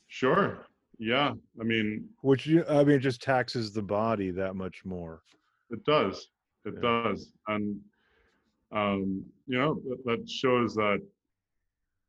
[0.08, 0.66] Sure.
[0.98, 1.32] Yeah.
[1.60, 5.22] I mean, which you, I mean, it just taxes the body that much more.
[5.70, 6.28] It does.
[6.64, 7.02] It yeah.
[7.02, 7.32] does.
[7.48, 7.80] And,
[8.72, 11.00] um, you know, that shows that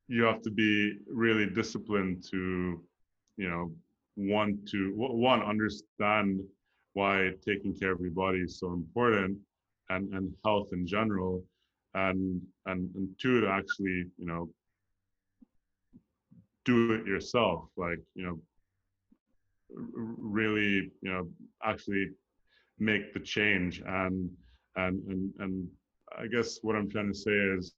[0.08, 2.82] you have to be really disciplined to,
[3.38, 3.72] you know,
[4.18, 6.42] want to, one, understand
[6.94, 9.38] why taking care of your body is so important
[9.90, 11.44] and, and health in general.
[11.96, 14.50] And, and, and two, to actually, you know,
[16.66, 18.40] do it yourself like you know
[19.70, 21.28] really you know
[21.64, 22.10] actually
[22.80, 23.82] make the change.
[23.86, 24.30] And
[24.76, 25.68] and and and
[26.18, 27.74] i guess what i'm trying to say is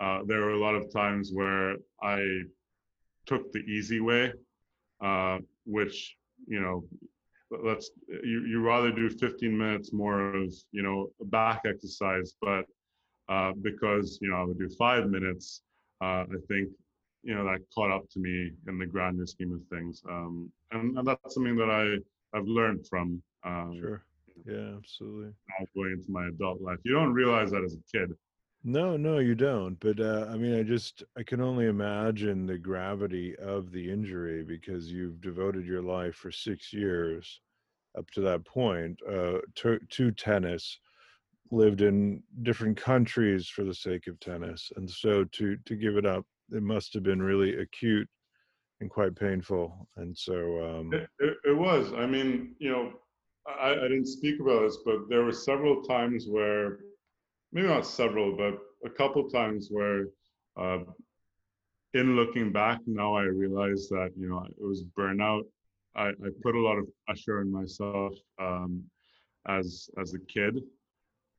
[0.00, 2.18] uh, there were a lot of times where i
[3.26, 4.32] took the easy way
[5.02, 6.82] uh, which you know
[7.64, 12.64] let's you, you rather do 15 minutes more of you know back exercise but
[13.28, 15.62] uh, because you know i would do five minutes
[16.02, 16.68] uh, i think
[17.24, 20.96] you know that caught up to me in the grander scheme of things um, and,
[20.96, 24.04] and, that's something that i i've learned from um, sure.
[24.46, 25.32] yeah absolutely.
[25.48, 26.78] now going into my adult life.
[26.84, 28.12] You don't realize that as a kid.
[28.62, 32.58] No no you don't but uh, i mean i just i can only imagine the
[32.58, 37.40] gravity of the injury because you've devoted your life for six years
[37.96, 40.78] up to that point uh, to, to tennis
[41.50, 46.06] lived in different countries for the sake of tennis and so to to give it
[46.06, 48.08] up it must have been really acute
[48.80, 49.88] and quite painful.
[49.96, 51.92] And so um, it, it, it, was.
[51.94, 52.92] I mean, you know,
[53.46, 56.78] I, I didn't speak about this, but there were several times where,
[57.52, 60.06] maybe not several, but a couple times where,
[60.56, 60.80] uh,
[61.94, 65.42] in looking back now, I realized that you know it was burnout.
[65.94, 68.82] I, I put a lot of pressure on myself um,
[69.46, 70.58] as as a kid,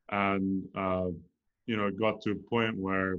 [0.10, 1.08] and uh,
[1.66, 3.18] you know, it got to a point where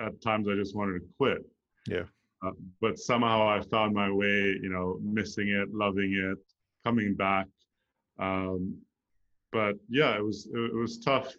[0.00, 1.44] at times I just wanted to quit.
[1.86, 2.04] Yeah.
[2.44, 6.38] Uh, but somehow I found my way, you know, missing it, loving it,
[6.84, 7.46] coming back.
[8.18, 8.76] Um,
[9.52, 11.32] but yeah, it was it, was tough,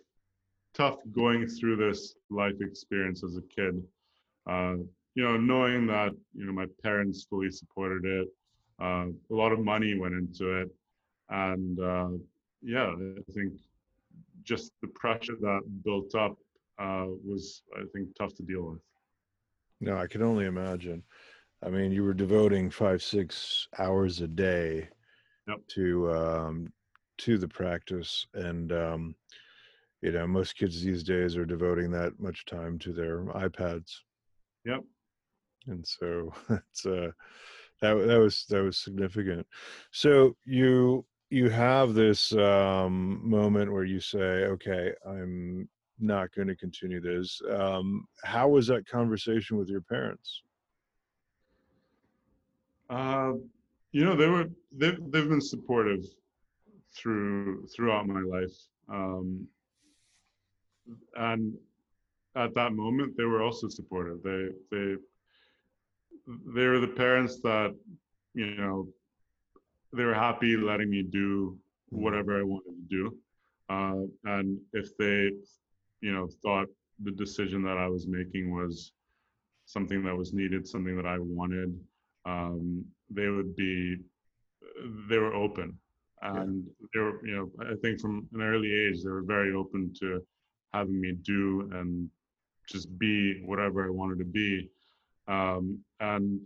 [0.73, 3.83] tough going through this life experience as a kid.
[4.49, 4.75] Uh,
[5.15, 8.27] you know, knowing that you know my parents fully supported it,
[8.81, 10.69] uh, a lot of money went into it,
[11.29, 12.09] and uh,
[12.61, 13.53] yeah, I think
[14.43, 16.37] just the pressure that built up
[16.79, 18.79] uh, was, I think, tough to deal with.
[19.81, 21.03] No, I can only imagine.
[21.63, 24.89] I mean, you were devoting five, six hours a day
[25.47, 25.57] yep.
[25.69, 26.73] to um,
[27.19, 29.15] to the practice, and um,
[30.01, 33.91] you know, most kids these days are devoting that much time to their iPads.
[34.65, 34.81] Yep.
[35.67, 37.11] And so it's uh,
[37.81, 39.47] that that was that was significant.
[39.91, 45.67] So you you have this um, moment where you say, "Okay, I'm
[45.99, 47.41] not going to continue this.
[47.49, 50.41] Um, how was that conversation with your parents?
[52.89, 53.33] Uh,
[53.91, 56.03] you know, they were they've they've been supportive
[56.95, 58.55] through throughout my life,
[58.89, 59.47] um,
[61.15, 61.53] and
[62.35, 64.21] at that moment they were also supportive.
[64.21, 64.95] They they
[66.27, 67.73] they were the parents that
[68.33, 68.87] you know
[69.93, 71.57] they were happy letting me do
[71.91, 72.03] mm-hmm.
[72.03, 73.17] whatever I wanted to do.
[73.67, 75.31] Uh, and if they
[76.05, 76.67] you know, thought
[77.03, 78.91] the decision that I was making was
[79.65, 81.71] something that was needed, something that I wanted,
[82.25, 83.97] um, they would be,
[85.09, 85.69] they were open.
[86.21, 86.87] And yeah.
[86.93, 90.21] they were, you know, I think from an early age, they were very open to
[90.73, 92.07] having me do and
[92.69, 94.69] just be whatever I wanted to be.
[95.27, 96.39] Um, and,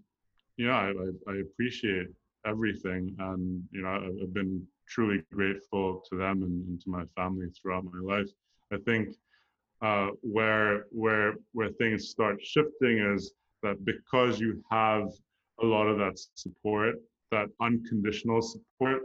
[0.55, 2.07] you know, I, I, I appreciate
[2.45, 3.13] everything.
[3.19, 3.89] And, you know,
[4.23, 8.29] I've been truly grateful to them and, and to my family throughout my life.
[8.71, 9.15] I think
[9.81, 15.09] uh, where where where things start shifting is that because you have
[15.61, 16.95] a lot of that support,
[17.31, 19.03] that unconditional support,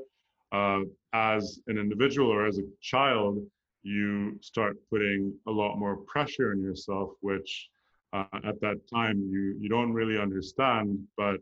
[0.52, 0.80] uh,
[1.12, 3.38] as an individual or as a child,
[3.82, 7.68] you start putting a lot more pressure on yourself, which
[8.12, 10.98] uh, at that time you you don't really understand.
[11.16, 11.38] But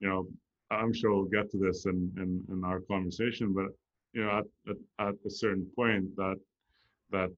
[0.00, 0.26] you know,
[0.70, 3.52] I'm sure we'll get to this in in, in our conversation.
[3.52, 3.68] But
[4.12, 6.36] you know, at, at, at a certain point, that
[7.10, 7.30] that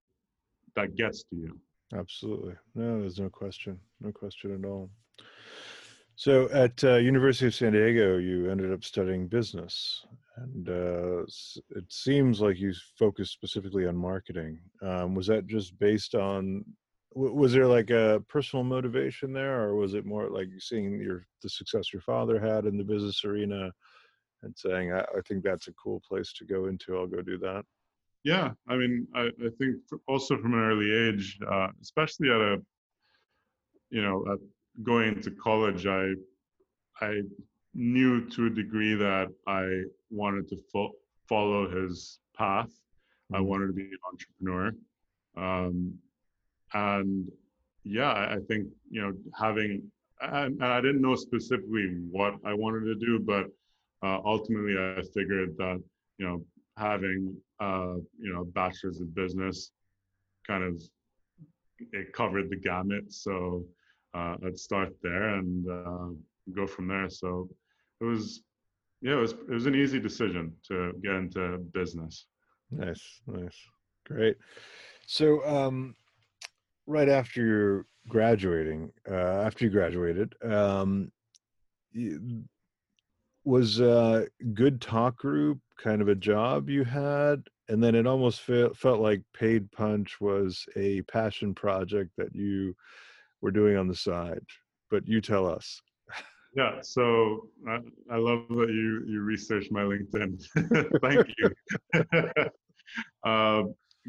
[0.76, 1.60] that gets to you.
[1.94, 2.54] Absolutely.
[2.74, 3.78] No, there's no question.
[4.00, 4.90] No question at all.
[6.16, 10.06] So at uh, University of San Diego, you ended up studying business,
[10.37, 11.22] and uh,
[11.70, 14.60] it seems like you focused specifically on marketing.
[14.80, 16.64] Um, was that just based on?
[17.16, 21.48] Was there like a personal motivation there, or was it more like seeing your the
[21.48, 23.72] success your father had in the business arena,
[24.44, 26.96] and saying, "I, I think that's a cool place to go into.
[26.96, 27.64] I'll go do that."
[28.24, 29.76] Yeah, I mean, I, I think
[30.08, 32.56] also from an early age, uh, especially at a,
[33.90, 34.38] you know,
[34.82, 36.12] going to college, I,
[37.00, 37.20] I
[37.74, 40.94] knew to a degree that I wanted to fo-
[41.28, 42.68] follow his path.
[42.68, 43.37] Mm-hmm.
[43.37, 44.72] I wanted to be an entrepreneur,
[45.37, 45.94] um,
[46.72, 47.30] and
[47.84, 52.84] yeah, I think you know having and, and, I didn't know specifically what I wanted
[52.84, 53.46] to do, but
[54.06, 55.82] uh, ultimately I figured that
[56.18, 56.44] you know
[56.76, 59.70] having uh, you know bachelor's of business
[60.46, 60.82] kind of
[61.92, 63.12] it covered the gamut.
[63.12, 63.64] So
[64.14, 66.08] uh, I'd start there and uh,
[66.54, 67.08] go from there.
[67.08, 67.48] So
[68.00, 68.42] it was
[69.00, 72.26] yeah, it was it was an easy decision to get into business.
[72.70, 73.56] Nice, nice,
[74.06, 74.37] great.
[75.06, 75.94] So um,
[76.87, 81.12] right after you're graduating, uh, after you graduated, um,
[83.44, 87.42] was uh, Good Talk Group kind of a job you had?
[87.68, 92.74] And then it almost felt, felt like Paid Punch was a passion project that you
[93.40, 94.44] were doing on the side.
[94.90, 95.80] But you tell us.
[96.56, 97.78] Yeah, so I,
[98.12, 100.40] I love that you you researched my LinkedIn.
[101.02, 101.50] Thank you.
[103.24, 103.62] uh,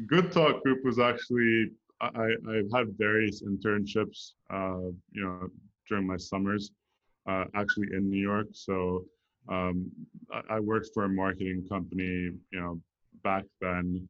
[0.06, 5.48] Good Talk Group was actually I, I've had various internships, uh, you know,
[5.88, 6.70] during my summers,
[7.28, 8.48] uh, actually in New York.
[8.52, 9.04] So
[9.48, 9.90] um,
[10.32, 12.80] I, I, worked for a marketing company, you know,
[13.22, 14.08] back then.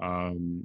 [0.00, 0.64] Um,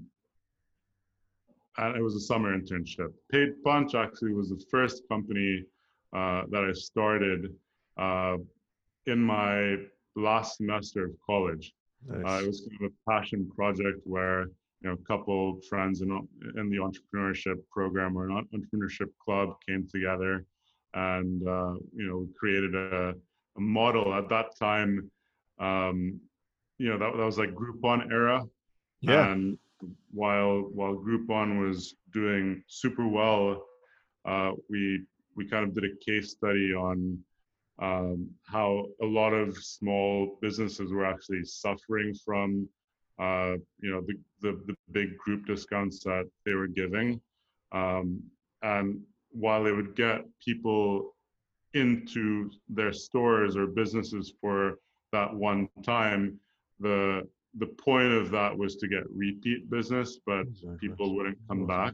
[1.77, 3.13] and it was a summer internship.
[3.31, 5.63] Paid Punch actually was the first company
[6.15, 7.53] uh, that I started
[7.97, 8.37] uh,
[9.07, 9.77] in my
[10.15, 11.73] last semester of college.
[12.05, 12.23] Nice.
[12.25, 14.47] Uh, it was kind of a passion project where
[14.81, 16.09] you know, a couple friends in,
[16.57, 20.45] in the entrepreneurship program or an entrepreneurship club came together
[20.93, 23.13] and, uh, you know, created a, a,
[23.57, 25.11] model at that time.
[25.59, 26.19] Um,
[26.77, 28.43] you know, that, that was like Groupon era.
[29.01, 29.31] Yeah.
[29.31, 29.57] And
[30.11, 33.65] while, while Groupon was doing super well,
[34.25, 35.03] uh, we,
[35.35, 37.17] we kind of did a case study on
[37.79, 42.67] um, how a lot of small businesses were actually suffering from
[43.19, 47.21] uh, you know, the, the, the, big group discounts that they were giving.
[47.71, 48.23] Um,
[48.63, 51.15] and while they would get people
[51.73, 54.79] into their stores or businesses for
[55.11, 56.39] that one time,
[56.79, 60.77] the the point of that was to get repeat business, but exactly.
[60.79, 61.93] people wouldn't come back.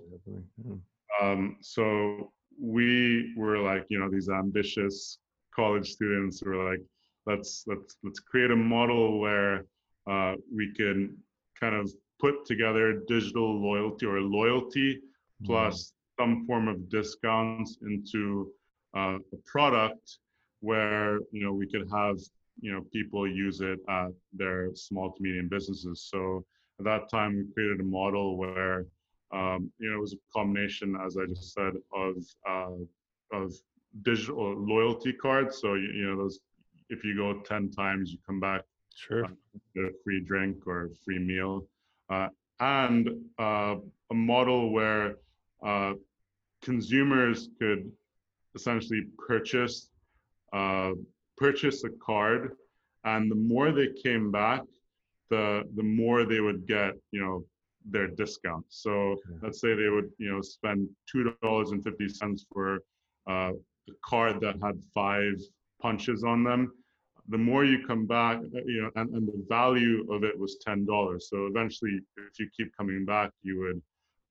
[1.19, 5.17] Um, so we were like, you know, these ambitious
[5.55, 6.81] college students were like,
[7.25, 9.65] let's let's let's create a model where
[10.09, 11.17] uh, we can
[11.59, 15.01] kind of put together digital loyalty or loyalty
[15.45, 15.75] plus
[16.19, 16.23] mm.
[16.23, 18.51] some form of discounts into
[18.97, 20.05] uh, a product
[20.62, 22.17] where you know we could have
[22.60, 26.43] you know people use it at their small to medium businesses so
[26.79, 28.77] at that time we created a model where
[29.39, 32.15] um, you know it was a combination as i just said of
[32.53, 33.53] uh, of
[34.01, 36.39] digital loyalty cards so you, you know those
[36.89, 38.62] if you go 10 times you come back
[38.97, 39.25] Sure.
[39.25, 41.67] Uh, a free drink or a free meal.
[42.10, 42.29] Uh,
[42.60, 43.75] and uh,
[44.10, 45.17] a model where
[45.63, 45.93] uh,
[46.63, 47.91] consumers could
[48.57, 49.77] essentially purchase
[50.59, 50.91] uh,
[51.43, 52.41] purchase a card,
[53.13, 54.61] and the more they came back,
[55.33, 55.45] the
[55.79, 57.35] the more they would get, you know,
[57.93, 58.65] their discount.
[58.83, 59.35] So okay.
[59.43, 62.67] let's say they would, you know, spend two dollars and fifty cents for
[63.33, 63.51] uh,
[63.93, 65.35] a card that had five
[65.83, 66.61] punches on them
[67.29, 70.57] the more you come back, uh, you know, and, and the value of it was
[70.65, 71.27] ten dollars.
[71.29, 73.81] So eventually, if you keep coming back, you would,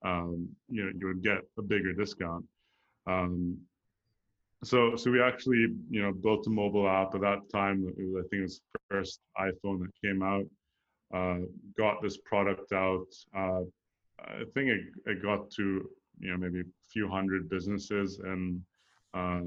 [0.04, 2.44] um, you know, you would get a bigger discount.
[3.06, 3.58] Um,
[4.64, 7.87] so, so we actually, you know, built a mobile app at that time.
[7.99, 10.47] It was, I think, it was the first iPhone that came out.
[11.14, 11.47] Uh,
[11.79, 13.07] got this product out.
[13.37, 13.62] Uh,
[14.19, 15.88] I think it, it got to,
[16.19, 18.63] you know, maybe a few hundred businesses in
[19.15, 19.42] uh,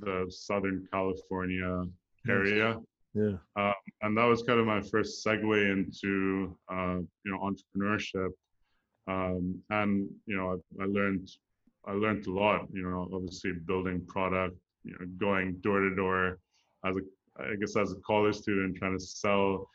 [0.00, 1.84] the Southern California
[2.28, 2.78] area.
[3.14, 3.36] Yeah.
[3.56, 8.30] Um, and that was kind of my first segue into uh, you know entrepreneurship.
[9.06, 11.28] Um, and you know I, I, learned
[11.88, 12.66] I learned a lot.
[12.72, 16.38] You know, obviously building product, you know, going door to door
[16.84, 17.00] as a
[17.40, 19.68] I guess as a college student trying to sell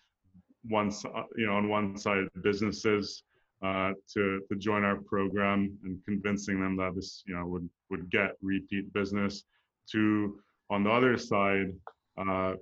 [0.67, 0.91] one
[1.37, 3.23] you know on one side businesses
[3.63, 8.09] uh, to to join our program and convincing them that this you know would would
[8.09, 9.43] get repeat business
[9.91, 10.39] to
[10.69, 11.67] on the other side
[12.17, 12.53] uh,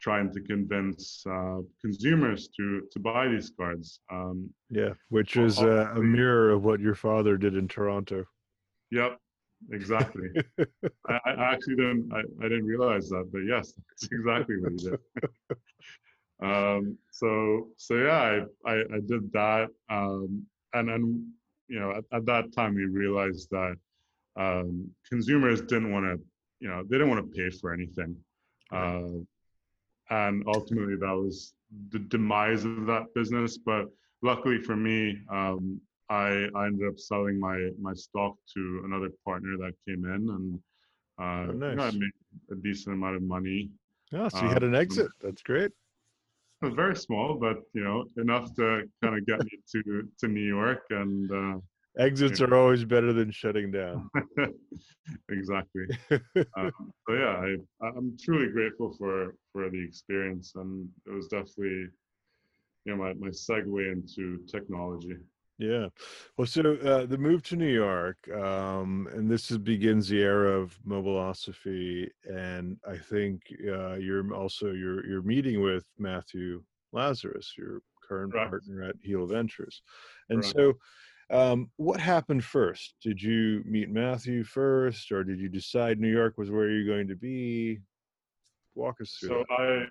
[0.00, 4.00] trying to convince uh, consumers to to buy these cards.
[4.10, 8.24] Um, yeah, which is uh, a mirror of what your father did in Toronto.
[8.96, 9.18] Yep,
[9.72, 10.28] exactly.
[11.06, 14.78] I, I, actually didn't I, I, didn't realize that, but yes, that's exactly what he
[14.78, 14.98] did.
[16.38, 20.44] Um, so so yeah, I, I, I did that, um,
[20.74, 21.26] and and
[21.66, 23.74] you know at, at, that time we realized that
[24.38, 26.22] um, consumers didn't want to
[26.60, 28.14] you know they didn't want to pay for anything,
[28.70, 29.16] uh,
[30.10, 31.54] and ultimately that was
[31.88, 33.56] the demise of that business.
[33.56, 33.86] But
[34.20, 39.56] luckily for me, um, I, I ended up selling my my stock to another partner
[39.58, 40.60] that came in, and
[41.18, 41.94] uh, oh, nice.
[41.94, 42.10] I made
[42.52, 43.70] a decent amount of money.
[44.12, 45.08] Yeah, so you um, had an exit.
[45.22, 45.72] That's great.
[46.62, 50.28] It was very small, but you know enough to kind of get me to to
[50.28, 50.82] New York.
[50.90, 51.58] And uh,
[51.98, 54.08] exits are always better than shutting down.
[55.30, 55.86] exactly.
[56.56, 56.72] um,
[57.08, 61.88] so yeah, I, I'm truly grateful for for the experience, and it was definitely
[62.84, 65.16] you know my my segue into technology.
[65.58, 65.88] Yeah.
[66.36, 70.50] Well, so uh, the move to New York, um, and this is, begins the era
[70.50, 77.80] of Mobilosophy, and I think uh, you're also you're you're meeting with Matthew Lazarus, your
[78.06, 78.50] current right.
[78.50, 79.82] partner at Heal Ventures,
[80.30, 80.54] and right.
[80.54, 80.74] so.
[81.28, 82.94] Um, what happened first?
[83.02, 87.08] Did you meet Matthew first, or did you decide New York was where you're going
[87.08, 87.80] to be?
[88.76, 89.30] Walk us through.
[89.30, 89.86] So I,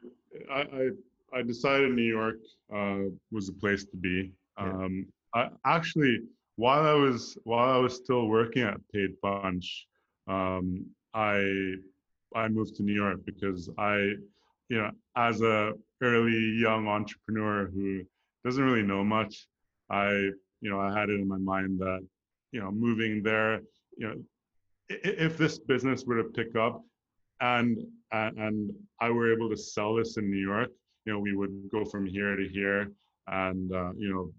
[0.49, 0.89] I,
[1.33, 2.37] I decided New York
[2.73, 4.31] uh, was the place to be.
[4.57, 6.21] Um, I, actually,
[6.55, 9.85] while I was while I was still working at Paid Punch,
[10.27, 11.73] um, I
[12.33, 13.95] I moved to New York because I,
[14.69, 18.03] you know, as a early young entrepreneur who
[18.45, 19.47] doesn't really know much,
[19.89, 20.09] I
[20.61, 21.99] you know I had it in my mind that
[22.53, 23.61] you know moving there,
[23.97, 24.15] you know,
[24.89, 26.81] if this business were to pick up,
[27.41, 27.77] and
[28.11, 28.71] and
[29.01, 30.69] I were able to sell this in New York,
[31.05, 32.91] you know, we would go from here to here,
[33.27, 34.31] and uh, you know,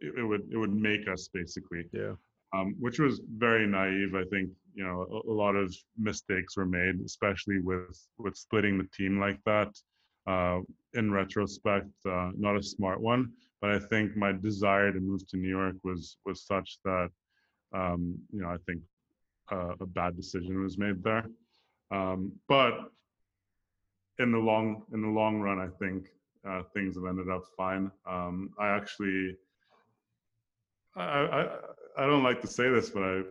[0.00, 1.84] it, it, would it would make us basically.
[1.92, 2.14] Yeah.
[2.54, 4.14] Um, which was very naive.
[4.14, 8.78] I think you know a, a, lot of mistakes were made, especially with with splitting
[8.78, 9.68] the team like that.
[10.26, 10.60] Uh,
[10.94, 13.32] in retrospect, uh, not a smart one.
[13.60, 17.10] But I think my desire to move to New York was was such that
[17.74, 18.80] um, you know I think
[19.50, 21.26] uh, a bad decision was made there.
[21.90, 22.90] Um, but
[24.18, 26.08] in the long in the long run, I think
[26.48, 27.90] uh, things have ended up fine.
[28.06, 29.36] Um, I actually
[30.98, 31.48] I, I,
[31.98, 33.22] I don't like to say this, but I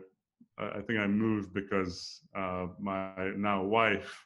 [0.60, 4.26] I think I moved because uh, my now wife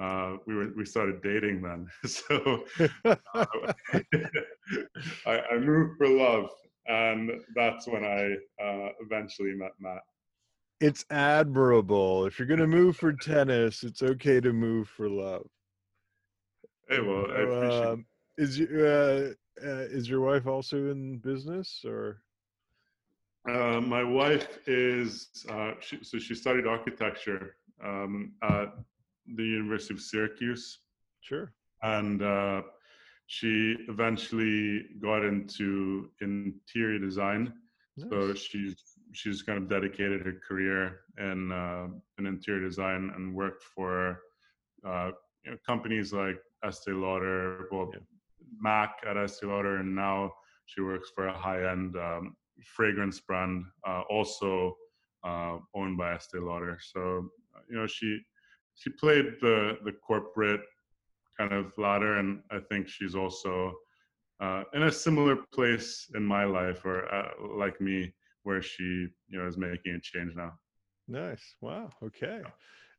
[0.00, 1.88] uh, we were we started dating then.
[2.06, 2.64] So
[3.04, 3.16] uh,
[5.26, 6.50] I, I, moved for love,
[6.86, 8.34] and that's when I
[8.64, 10.02] uh, eventually met Matt.
[10.80, 12.26] It's admirable.
[12.26, 15.46] If you're going to move for tennis, it's okay to move for love.
[16.88, 17.86] Hey, well, I appreciate.
[17.86, 18.06] Um,
[18.38, 19.32] is uh,
[19.62, 22.22] uh, is your wife also in business or?
[23.48, 28.72] Uh, my wife is uh, she, so she studied architecture um, at
[29.34, 30.78] the University of Syracuse.
[31.20, 31.52] Sure.
[31.82, 32.62] And uh,
[33.26, 37.52] she eventually got into interior design.
[37.96, 38.10] Nice.
[38.10, 38.76] So she's
[39.12, 41.88] she's kind of dedicated her career in uh,
[42.18, 44.20] in interior design and worked for
[44.86, 45.10] uh,
[45.44, 48.00] you know, companies like Estee Lauder, well, yeah.
[48.60, 50.32] Mac at Estee Lauder, and now
[50.66, 54.76] she works for a high end um, fragrance brand, uh, also
[55.24, 56.78] uh, owned by Estee Lauder.
[56.80, 57.28] So
[57.68, 58.20] you know she
[58.74, 60.62] she played the the corporate
[61.38, 63.74] kind of ladder, and I think she's also
[64.40, 68.82] uh, in a similar place in my life, or uh, like me, where she
[69.28, 70.52] you know is making a change now.
[71.08, 71.54] Nice.
[71.60, 71.90] Wow.
[72.02, 72.42] Okay.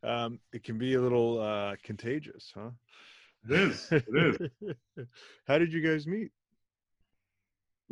[0.03, 2.71] Um, it can be a little uh, contagious, huh?
[3.49, 3.87] It is.
[3.91, 4.05] It
[4.61, 4.77] is.
[5.47, 6.31] How did you guys meet?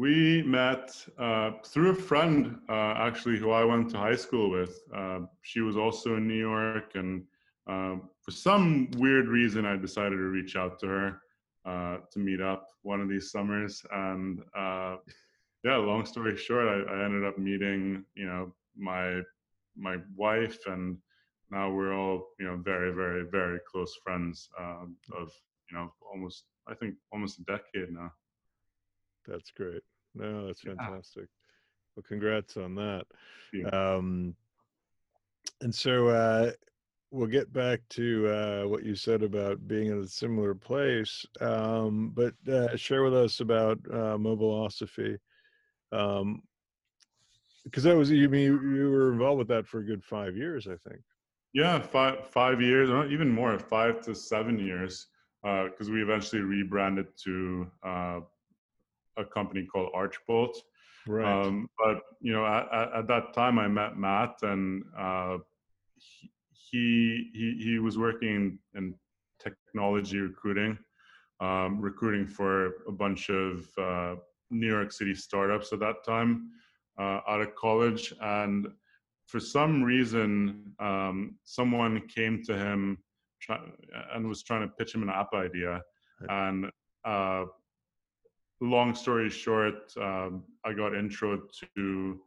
[0.02, 4.82] We met uh, through a friend, uh, actually, who I went to high school with.
[4.92, 7.24] Uh, she was also in New York, and
[7.68, 11.22] um, for some weird reason, I decided to reach out to her
[11.68, 13.86] uh, to meet up one of these summers.
[13.92, 14.96] And uh,
[15.64, 19.22] yeah, long story short, I, I, ended up meeting, you know, my
[19.78, 20.98] my wife, and
[21.52, 25.32] now we're all, you know, very, very, very close friends um, of,
[25.70, 28.12] you know, almost, I think, almost a decade now.
[29.28, 29.84] That's great.
[30.16, 31.24] No, that's fantastic.
[31.24, 31.96] Yeah.
[31.96, 33.06] Well, congrats on that.
[33.74, 34.36] Um,
[35.62, 36.52] and so uh,
[37.12, 42.14] we'll get back to uh, what you said about being in a similar place, um,
[42.16, 45.18] but uh, share with us about uh, Mobilosophy.
[45.92, 46.42] Um,
[47.64, 50.68] because that was you mean you were involved with that for a good five years,
[50.68, 51.02] I think.
[51.54, 55.08] Yeah, five five years, or even more, five to seven years,
[55.44, 58.20] because uh, we eventually rebranded to uh,
[59.18, 60.56] a company called Archbolt.
[61.08, 61.46] Right.
[61.46, 65.38] Um, but you know, at, at, that time, I met Matt, and uh,
[66.52, 68.94] he he he was working in
[69.40, 70.78] technology recruiting,
[71.40, 74.16] um, recruiting for a bunch of uh,
[74.52, 76.52] New York City startups at that time
[77.00, 78.14] uh, out of college.
[78.22, 78.68] And
[79.26, 82.98] for some reason, um, someone came to him
[83.42, 83.60] try,
[84.14, 85.82] and was trying to pitch him an app idea.
[86.30, 86.70] And
[87.04, 87.46] uh,
[88.62, 91.42] long story short, um, I got intro
[91.76, 92.20] to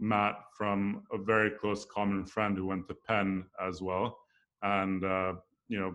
[0.00, 4.18] Matt from a very close common friend who went to Penn as well.
[4.62, 5.34] And, uh,
[5.68, 5.94] you know,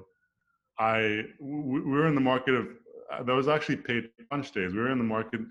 [0.79, 2.67] I we were in the market of
[3.11, 4.73] uh, that was actually Paid Punch days.
[4.73, 5.41] We were in the market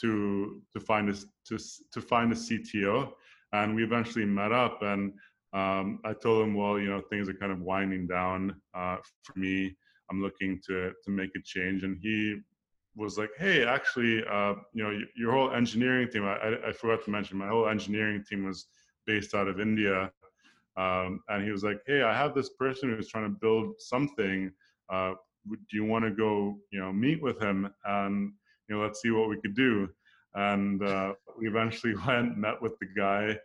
[0.00, 1.14] to to find a
[1.48, 1.58] to
[1.92, 3.12] to find a CTO,
[3.52, 4.82] and we eventually met up.
[4.82, 5.12] And
[5.52, 9.38] um, I told him, well, you know, things are kind of winding down uh, for
[9.38, 9.76] me.
[10.10, 12.40] I'm looking to to make a change, and he
[12.96, 16.24] was like, hey, actually, uh, you know, your whole engineering team.
[16.24, 18.66] I, I forgot to mention my whole engineering team was
[19.06, 20.10] based out of India.
[20.76, 24.50] Um, and he was like, "Hey, I have this person who's trying to build something.
[24.88, 25.14] Uh,
[25.48, 28.32] do you want to go, you know, meet with him and
[28.68, 29.88] you know, let's see what we could do.
[30.34, 33.36] And uh, we eventually went, met with the guy,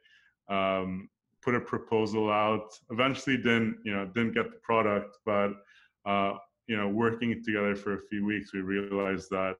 [0.49, 1.09] um,
[1.41, 2.77] put a proposal out.
[2.91, 5.53] Eventually, didn't you know, didn't get the product, but
[6.05, 6.33] uh,
[6.67, 9.55] you know, working together for a few weeks, we realized that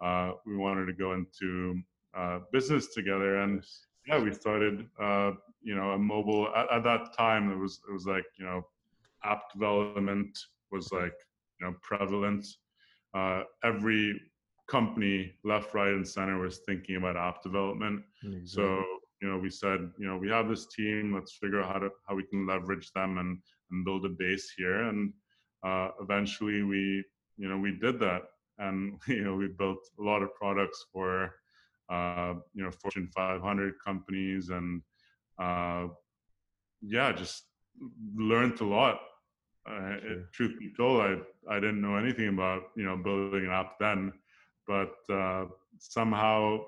[0.00, 1.80] uh, we wanted to go into
[2.16, 3.64] uh, business together, and
[4.06, 4.86] yeah, we started.
[5.00, 5.32] Uh,
[5.62, 7.50] you know, a mobile at, at that time.
[7.50, 8.62] It was it was like you know,
[9.24, 10.38] app development
[10.70, 11.14] was like
[11.60, 12.46] you know prevalent.
[13.14, 14.20] Uh, every
[14.68, 18.02] company left, right, and center was thinking about app development.
[18.22, 18.46] Exactly.
[18.46, 18.84] So
[19.20, 21.14] you know we said you know we have this team.
[21.14, 23.38] Let's figure out how to how we can leverage them and
[23.70, 24.84] and build a base here.
[24.84, 25.12] And
[25.62, 27.04] uh, eventually we
[27.36, 28.22] you know we did that,
[28.58, 31.34] and you know we built a lot of products for
[31.90, 34.82] uh, you know Fortune 500 companies and
[35.38, 35.86] uh,
[36.82, 37.44] yeah just
[38.16, 39.00] learned a lot.
[39.68, 41.16] Uh, it, truth be told, I
[41.50, 44.12] I didn't know anything about you know building an app then,
[44.66, 45.46] but uh,
[45.78, 46.60] somehow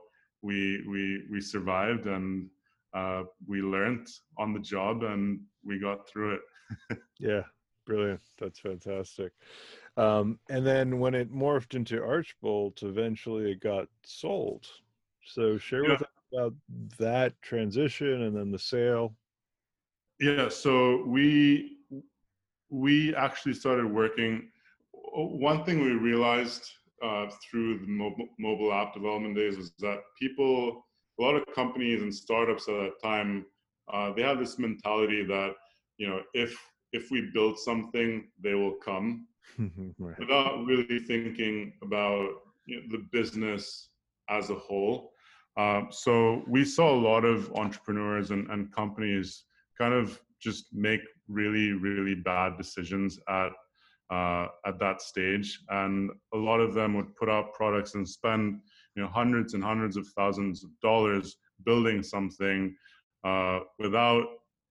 [0.43, 2.49] we we we survived and
[2.95, 4.07] uh, we learned
[4.39, 6.99] on the job and we got through it.
[7.19, 7.43] yeah,
[7.87, 8.21] brilliant.
[8.39, 9.33] That's fantastic.
[9.97, 14.67] Um, and then when it morphed into Archbolt, eventually it got sold.
[15.25, 15.93] So share yeah.
[15.93, 16.55] with us about
[16.99, 19.15] that transition and then the sale.
[20.19, 21.79] Yeah, so we
[22.69, 24.51] we actually started working.
[24.93, 26.71] One thing we realized
[27.03, 30.87] uh, through the mobile, mobile app development days was that people,
[31.19, 33.47] a lot of companies and startups at that time,
[33.93, 35.55] uh, they have this mentality that
[35.97, 36.57] you know if
[36.93, 39.27] if we build something, they will come,
[39.99, 40.19] right.
[40.19, 42.29] without really thinking about
[42.67, 43.91] you know, the business
[44.29, 45.13] as a whole.
[45.57, 49.45] Uh, so we saw a lot of entrepreneurs and, and companies
[49.77, 53.53] kind of just make really really bad decisions at
[54.11, 58.61] uh, at that stage and a lot of them would put out products and spend
[58.97, 62.75] you know hundreds and hundreds of thousands of dollars building something
[63.25, 64.25] uh, without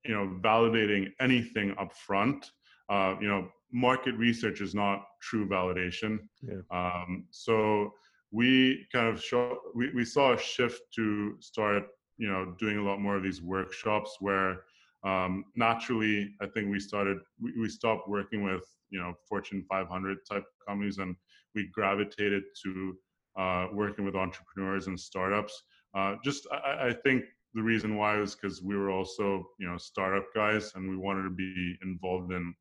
[0.06, 2.52] you know validating anything up front
[2.89, 6.62] uh, you know market research is not true validation yeah.
[6.72, 7.93] um, so
[8.32, 11.84] we kind of show we, we saw a shift to start
[12.18, 14.64] you know doing a lot more of these workshops where
[15.04, 20.18] um, naturally, I think we started, we, we stopped working with, you know, Fortune 500
[20.30, 21.16] type companies and
[21.56, 22.97] we gravitated to
[23.38, 25.64] uh, working with entrepreneurs and startups.
[25.95, 27.24] Uh, just, I, I, think
[27.54, 31.24] the reason why was because we were also, you know, startup guys and we wanted
[31.24, 32.54] to be involved in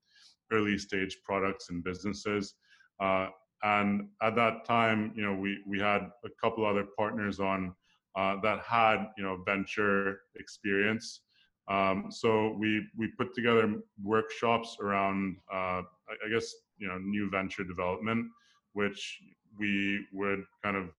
[0.52, 2.54] early stage products and businesses.
[3.00, 3.28] Uh,
[3.62, 7.74] and at that time, you know, we, we had a couple other partners on
[8.16, 11.20] uh, that had, you know, venture experience.
[11.68, 17.64] Um, so we we put together workshops around, uh, I guess you know, new venture
[17.64, 18.30] development,
[18.72, 19.20] which
[19.58, 20.90] we would kind of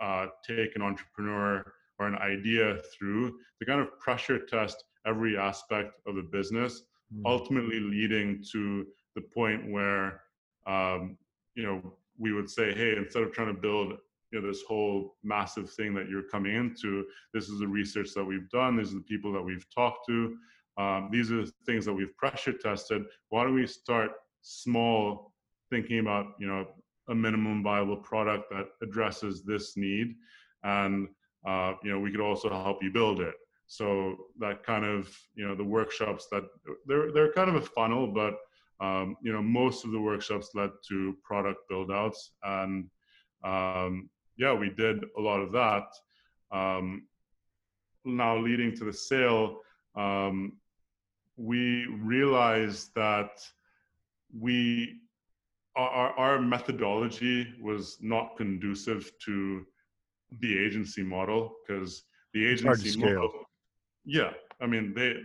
[0.00, 5.92] uh, take an entrepreneur or an idea through to kind of pressure test every aspect
[6.06, 6.82] of the business,
[7.14, 7.22] mm.
[7.26, 10.22] ultimately leading to the point where
[10.66, 11.16] um,
[11.54, 11.82] you know
[12.18, 13.94] we would say, hey, instead of trying to build
[14.30, 18.24] you know this whole massive thing that you're coming into this is the research that
[18.24, 20.36] we've done these are the people that we've talked to
[20.76, 24.10] um, these are the things that we've pressure tested why don't we start
[24.42, 25.32] small
[25.70, 26.66] thinking about you know
[27.08, 30.14] a minimum viable product that addresses this need
[30.64, 31.08] and
[31.46, 33.34] uh, you know we could also help you build it
[33.66, 36.44] so that kind of you know the workshops that
[36.86, 38.34] they're they're kind of a funnel but
[38.80, 42.88] um, you know most of the workshops led to product build outs and
[43.44, 45.86] um, yeah, we did a lot of that.
[46.50, 47.06] Um,
[48.04, 49.60] now leading to the sale,
[49.96, 50.52] um,
[51.36, 53.40] we realized that
[54.38, 55.00] we
[55.76, 59.64] our, our methodology was not conducive to
[60.40, 62.02] the agency model because
[62.34, 63.30] the agency model,
[64.04, 65.16] yeah, I mean, they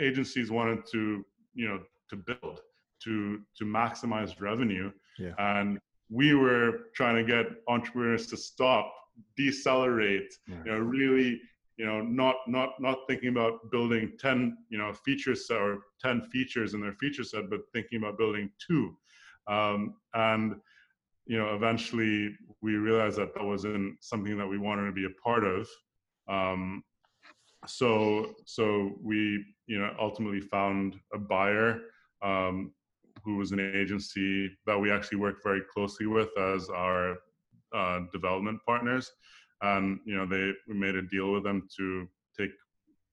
[0.00, 1.24] agencies wanted to,
[1.54, 1.80] you know,
[2.10, 2.60] to build,
[3.04, 5.32] to to maximize revenue, yeah.
[5.38, 5.78] and
[6.10, 8.92] we were trying to get entrepreneurs to stop,
[9.36, 10.58] decelerate, right.
[10.64, 11.40] you know, really,
[11.76, 16.74] you know, not not not thinking about building ten, you know, features or ten features
[16.74, 18.96] in their feature set, but thinking about building two,
[19.48, 20.56] um, and
[21.26, 25.22] you know, eventually we realized that that wasn't something that we wanted to be a
[25.22, 25.68] part of.
[26.28, 26.82] Um,
[27.66, 31.80] so so we you know ultimately found a buyer
[32.22, 32.72] um,
[33.24, 37.16] who was an agency that we actually worked very closely with as our
[37.74, 39.10] uh, development partners
[39.62, 42.08] and you know they we made a deal with them to
[42.38, 42.50] take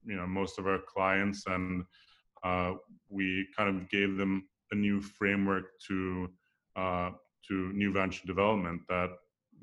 [0.05, 1.83] you know most of our clients and
[2.43, 2.73] uh,
[3.09, 6.27] we kind of gave them a new framework to
[6.75, 7.11] uh,
[7.47, 9.09] to new venture development that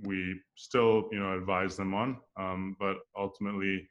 [0.03, 3.87] we still you know advise them on um, but ultimately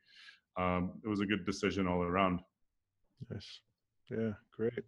[0.58, 2.40] um, it was a good decision all around
[3.30, 3.60] Nice.
[4.10, 4.86] Yeah, great.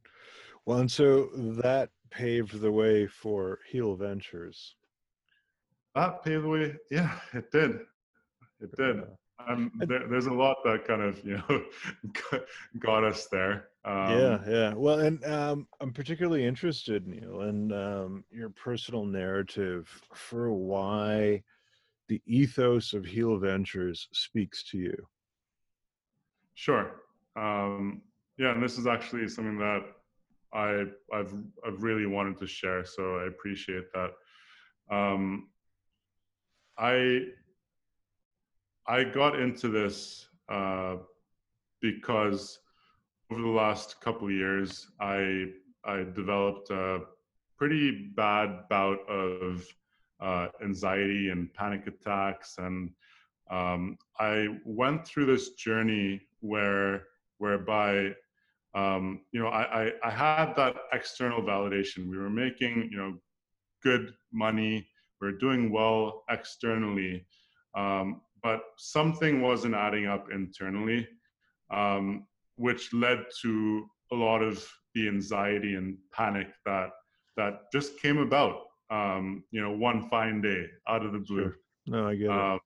[0.65, 4.75] Well, and so that paved the way for Heal Ventures.
[5.95, 6.75] That paved the way.
[6.89, 7.79] Yeah, it did.
[8.61, 9.03] It did.
[9.47, 11.63] Um, there, there's a lot that kind of you know
[12.79, 13.69] got us there.
[13.83, 14.73] Um, yeah, yeah.
[14.75, 21.43] Well, and um, I'm particularly interested, Neil, in um, your personal narrative for why
[22.07, 25.07] the ethos of Heal Ventures speaks to you.
[26.53, 26.91] Sure.
[27.35, 28.01] Um,
[28.37, 29.81] yeah, and this is actually something that
[30.53, 31.33] I I've
[31.65, 34.11] I've really wanted to share, so I appreciate that.
[34.95, 35.49] Um,
[36.77, 37.21] I
[38.87, 40.97] I got into this uh,
[41.81, 42.59] because
[43.31, 45.45] over the last couple of years, I
[45.85, 47.01] I developed a
[47.57, 49.65] pretty bad bout of
[50.19, 52.91] uh, anxiety and panic attacks, and
[53.49, 57.03] um, I went through this journey where
[57.37, 58.13] whereby
[58.75, 62.09] um, you know I, I, I had that external validation.
[62.09, 63.13] We were making you know
[63.81, 64.87] good money,
[65.21, 67.25] we are doing well externally,
[67.75, 71.07] um, but something wasn't adding up internally,
[71.71, 72.25] um,
[72.61, 76.89] which led to a lot of the anxiety and panic that
[77.37, 78.57] that just came about.
[78.89, 81.43] Um, you know, one fine day out of the blue.
[81.43, 81.55] Sure.
[81.87, 82.31] No, I get it.
[82.31, 82.59] Um,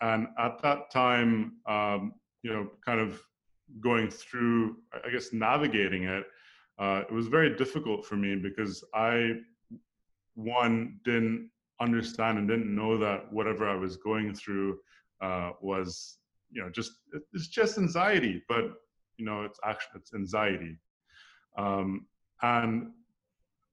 [0.00, 3.20] and at that time, um, you know, kind of
[3.80, 4.76] going through,
[5.06, 6.24] I guess, navigating it,
[6.80, 9.34] uh, it was very difficult for me because I,
[10.34, 14.78] one, didn't understand and didn't know that whatever I was going through
[15.20, 16.18] uh, was,
[16.50, 16.92] you know, just
[17.32, 18.72] it's just anxiety, but
[19.16, 20.76] you know, it's actually it's anxiety,
[21.56, 22.06] um,
[22.42, 22.90] and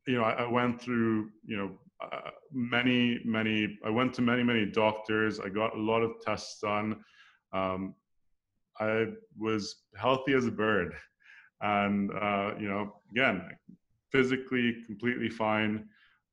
[0.07, 1.71] you know, I, I, went through, you know,
[2.01, 3.77] uh, many, many.
[3.85, 5.39] I went to many, many doctors.
[5.39, 7.03] I got a lot of tests done.
[7.53, 7.93] Um,
[8.79, 10.93] I was healthy as a bird,
[11.61, 13.43] and uh, you know, again,
[14.11, 15.85] physically completely fine,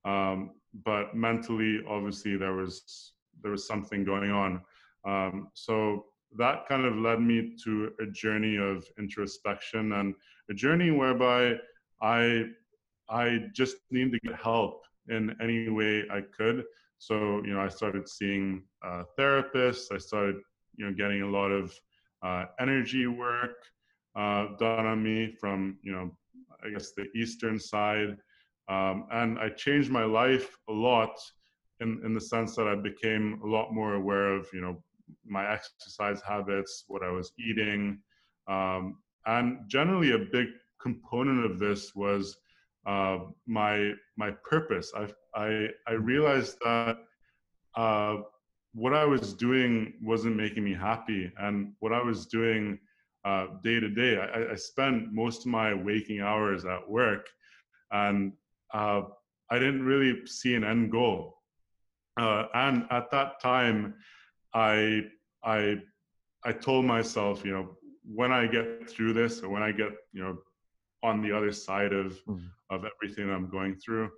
[0.04, 0.52] um,
[0.84, 4.60] but mentally, obviously, there was there was something going on.
[5.04, 6.06] Um, so
[6.36, 10.14] that kind of led me to a journey of introspection and
[10.50, 11.56] a journey whereby
[12.02, 12.44] I
[13.08, 16.64] I just needed to get help in any way I could.
[16.98, 19.92] So you know, I started seeing uh, therapists.
[19.92, 20.36] I started
[20.76, 21.72] you know getting a lot of
[22.22, 23.56] uh, energy work
[24.16, 26.10] uh, done on me from, you know,
[26.64, 28.16] I guess the eastern side.
[28.68, 31.14] Um, and I changed my life a lot
[31.80, 34.82] in, in the sense that I became a lot more aware of, you know,
[35.24, 37.98] my exercise habits, what I was eating.
[38.48, 40.48] Um, and generally a big
[40.80, 42.36] component of this was
[42.86, 44.92] uh, my my purpose.
[44.96, 46.98] I I, I realized that
[47.76, 48.16] uh,
[48.72, 52.78] what I was doing wasn't making me happy, and what I was doing
[53.24, 57.26] uh, day to day, I, I spent most of my waking hours at work,
[57.90, 58.32] and
[58.72, 59.02] uh,
[59.50, 61.38] I didn't really see an end goal.
[62.18, 63.94] Uh, and at that time,
[64.56, 65.04] I
[65.44, 65.76] I
[66.44, 70.22] I told myself, you know, when I get through this, or when I get, you
[70.22, 70.38] know,
[71.02, 72.48] on the other side of mm.
[72.70, 74.10] of everything I'm going through,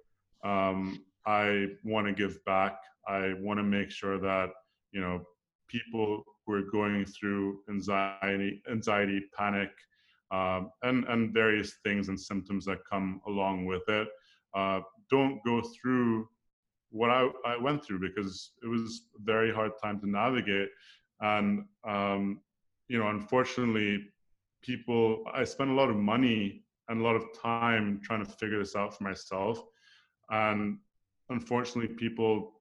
[0.45, 2.79] um, I want to give back.
[3.07, 4.51] I want to make sure that
[4.93, 5.25] you know
[5.69, 9.71] people who are going through anxiety, anxiety, panic,
[10.31, 14.09] um, and and various things and symptoms that come along with it,
[14.55, 14.81] uh,
[15.11, 16.29] don't go through
[16.91, 20.69] what I, I went through because it was a very hard time to navigate,
[21.21, 22.41] and um,
[22.89, 24.07] you know, unfortunately,
[24.63, 28.59] people I spent a lot of money and a lot of time trying to figure
[28.59, 29.63] this out for myself.
[30.31, 30.79] and
[31.31, 32.61] unfortunately, people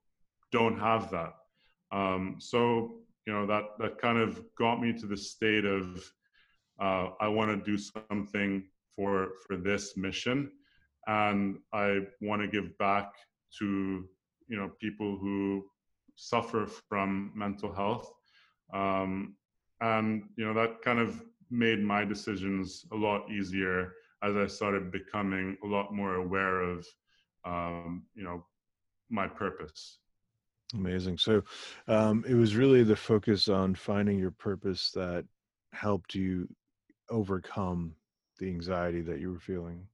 [0.51, 1.33] don't have that.
[1.91, 6.11] Um, so you know that that kind of got me to the state of
[6.79, 8.63] uh, I want to do something
[8.95, 10.51] for for this mission,
[11.07, 13.13] and I want to give back
[13.59, 14.07] to
[14.47, 15.63] you know people who
[16.15, 18.11] suffer from mental health,
[18.73, 19.35] um,
[19.81, 23.93] and you know that kind of made my decisions a lot easier
[24.23, 26.85] as I started becoming a lot more aware of
[27.45, 28.45] um, you know
[29.09, 29.99] my purpose.
[30.73, 31.17] Amazing.
[31.17, 31.43] So
[31.87, 35.23] um, it was really the focus on finding your purpose that
[35.71, 36.47] helped you
[37.09, 37.95] overcome
[38.39, 39.87] the anxiety that you were feeling.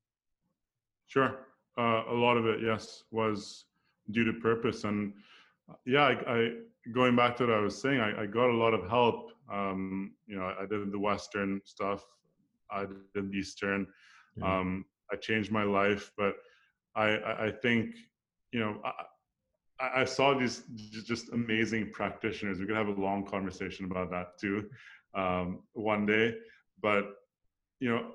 [1.08, 1.46] Sure.
[1.78, 3.66] Uh, a lot of it, yes, was
[4.12, 4.84] due to purpose.
[4.84, 5.14] And
[5.70, 6.52] uh, yeah, I, I
[6.94, 9.32] going back to what I was saying, I, I got a lot of help.
[9.52, 12.04] Um, you know, I did the Western stuff,
[12.72, 13.88] I did the Eastern.
[14.38, 14.60] Yeah.
[14.60, 16.36] Um, I changed my life, but
[16.96, 17.96] I, I think,
[18.52, 18.82] you know,
[19.80, 20.64] I, I, saw these
[21.06, 22.60] just amazing practitioners.
[22.60, 24.70] We could have a long conversation about that too,
[25.14, 26.36] um, one day.
[26.82, 27.16] But
[27.80, 28.12] you know,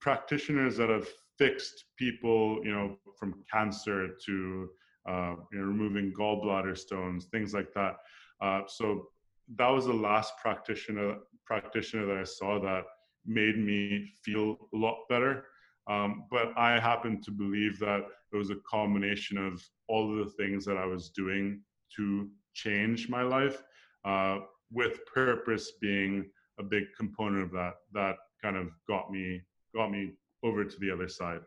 [0.00, 1.06] practitioners that have
[1.38, 4.68] fixed people, you know, from cancer to
[5.06, 7.96] uh, you know, removing gallbladder stones, things like that.
[8.40, 9.08] Uh, so
[9.56, 12.84] that was the last practitioner practitioner that I saw that
[13.24, 15.46] made me feel a lot better.
[15.88, 20.32] Um, but I happen to believe that it was a combination of all of the
[20.32, 21.62] things that I was doing
[21.96, 23.62] to change my life,
[24.04, 24.40] uh,
[24.70, 26.26] with purpose being
[26.60, 27.74] a big component of that.
[27.94, 29.40] That kind of got me
[29.74, 31.40] got me over to the other side.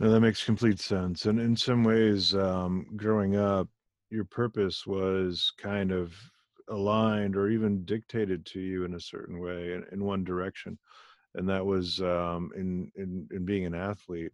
[0.00, 1.26] No, that makes complete sense.
[1.26, 3.68] And in some ways, um, growing up,
[4.10, 6.14] your purpose was kind of
[6.68, 10.78] aligned or even dictated to you in a certain way in, in one direction
[11.34, 14.32] and that was um, in, in in being an athlete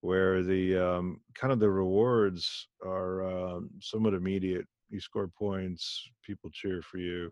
[0.00, 6.50] where the um, kind of the rewards are um, somewhat immediate you score points people
[6.50, 7.30] cheer for you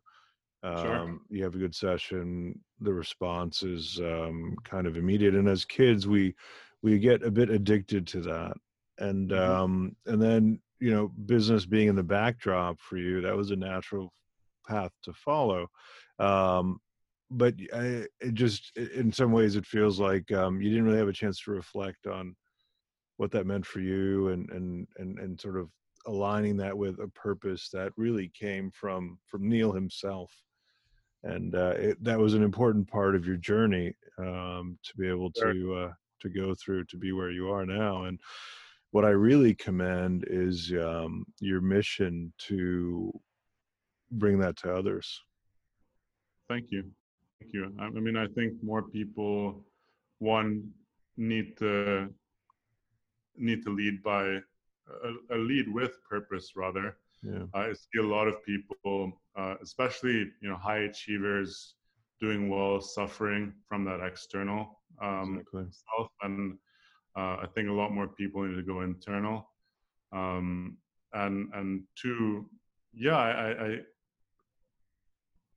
[0.64, 0.96] sure.
[0.96, 5.64] Um, you have a good session the response is um, kind of immediate and as
[5.64, 6.34] kids we
[6.86, 8.56] we get a bit addicted to that.
[8.98, 9.52] And mm-hmm.
[9.52, 13.56] Um, and then you know business being in the backdrop for you that was a
[13.56, 14.12] natural
[14.68, 15.66] path to follow.
[16.20, 16.78] Um,
[17.28, 21.08] but I, it just in some ways it feels like um, you didn't really have
[21.08, 22.36] a chance to reflect on
[23.16, 25.68] what that meant for you and and and and sort of
[26.06, 30.30] aligning that with a purpose that really came from from Neil himself.
[31.24, 35.32] And uh, it, that was an important part of your journey um, to be able
[35.32, 35.92] to uh,
[36.26, 38.18] to go through to be where you are now and
[38.96, 43.12] what I really commend is um, your mission to
[44.10, 45.22] bring that to others.
[46.48, 46.84] Thank you.
[47.38, 47.72] Thank you.
[47.78, 49.64] I mean, I think more people,
[50.18, 50.70] one,
[51.18, 52.08] need to
[53.36, 56.96] need to lead by a, a lead with purpose rather.
[57.22, 57.44] Yeah.
[57.54, 61.74] I see a lot of people, uh, especially you know high achievers,
[62.20, 65.64] doing well, suffering from that external um, exactly.
[65.70, 66.58] self, and
[67.16, 69.50] uh, I think a lot more people need to go internal.
[70.12, 70.78] Um,
[71.12, 72.48] and and two,
[72.92, 73.78] yeah, I, I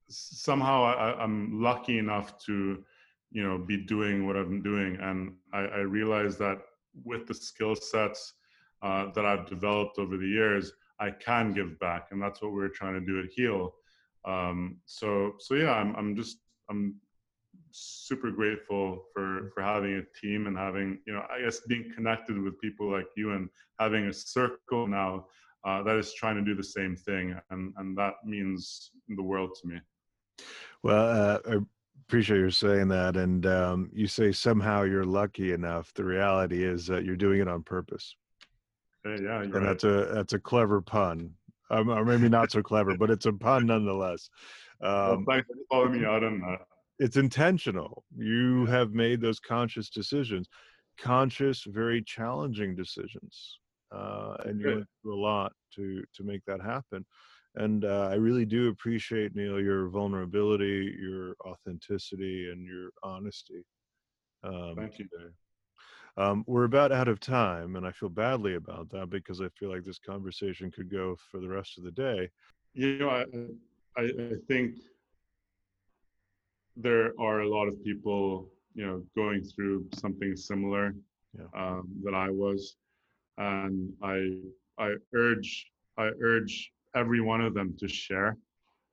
[0.09, 2.83] somehow I, am lucky enough to,
[3.31, 6.59] you know, be doing what I'm doing, and I, I realize that
[7.03, 8.33] with the skill sets
[8.81, 12.69] uh, that I've developed over the years, I can give back, and that's what we're
[12.69, 13.73] trying to do at Heal.
[14.25, 16.39] Um, so, so yeah, I'm, I'm just,
[16.69, 16.95] I'm
[17.71, 22.39] super grateful for for having a team and having, you know, I guess being connected
[22.39, 23.49] with people like you and
[23.79, 25.25] having a circle now
[25.65, 29.55] uh, that is trying to do the same thing, and and that means the world
[29.61, 29.79] to me.
[30.83, 31.57] Well, uh, I
[32.07, 33.17] appreciate you saying that.
[33.17, 35.93] And um, you say somehow you're lucky enough.
[35.93, 38.15] The reality is that you're doing it on purpose.
[39.03, 39.63] Hey, yeah, and right.
[39.63, 41.33] that's a that's a clever pun,
[41.69, 44.29] um, or maybe not so clever, but it's a pun nonetheless.
[44.81, 46.61] Um, well, thanks for calling me out on that.
[46.99, 48.03] It's intentional.
[48.15, 50.47] You have made those conscious decisions,
[50.97, 53.59] conscious, very challenging decisions,
[53.91, 57.05] uh, and you went through a lot to to make that happen
[57.55, 63.63] and uh, I really do appreciate Neil your vulnerability, your authenticity, and your honesty.
[64.43, 65.07] Um, Thank you.
[66.17, 69.69] Um, we're about out of time, and I feel badly about that because I feel
[69.69, 72.29] like this conversation could go for the rest of the day.
[72.73, 73.25] You know, I,
[73.97, 74.75] I, I think
[76.75, 80.95] there are a lot of people, you know, going through something similar
[81.37, 81.45] yeah.
[81.55, 82.75] um, that I was,
[83.37, 84.37] and I,
[84.77, 88.37] I urge, I urge every one of them to share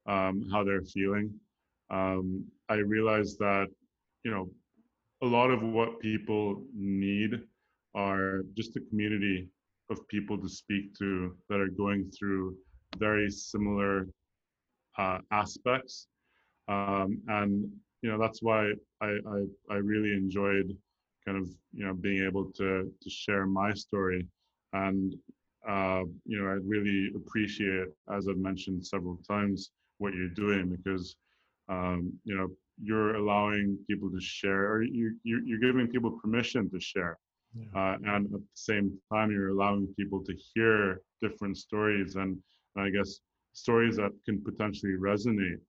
[0.06, 1.32] um, how they're feeling.
[1.90, 3.68] Um, I realized that,
[4.24, 4.50] you know,
[5.22, 7.40] a lot of what people need
[7.94, 9.48] are just a community
[9.90, 12.56] of people to speak to that are going through
[12.98, 14.08] very similar
[14.98, 16.06] uh, aspects.
[16.68, 17.70] Um, and
[18.02, 20.76] you know that's why I, I, I really enjoyed
[21.24, 24.26] kind of you know being able to to share my story
[24.72, 25.14] and
[25.68, 31.16] uh, you know I really appreciate as I've mentioned several times what you're doing because
[31.68, 32.48] um, you know
[32.80, 37.18] you're allowing people to share or you, you you're giving people permission to share
[37.54, 37.80] yeah.
[37.80, 42.38] uh, and at the same time you're allowing people to hear different stories and
[42.76, 43.20] I guess
[43.56, 45.60] stories that can potentially resonate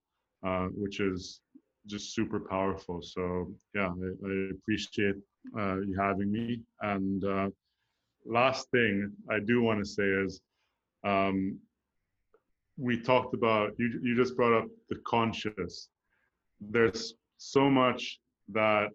[0.45, 1.41] uh, which is
[1.87, 3.01] just super powerful.
[3.01, 5.15] So yeah I, I appreciate
[5.57, 6.61] uh, you having me.
[6.81, 7.49] And uh,
[8.25, 10.41] last thing I do want to say is
[11.03, 11.57] um,
[12.77, 15.89] we talked about you you just brought up the conscious.
[16.59, 18.19] There's so much
[18.49, 18.89] that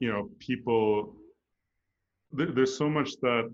[0.00, 1.16] you know people
[2.32, 3.52] there's so much that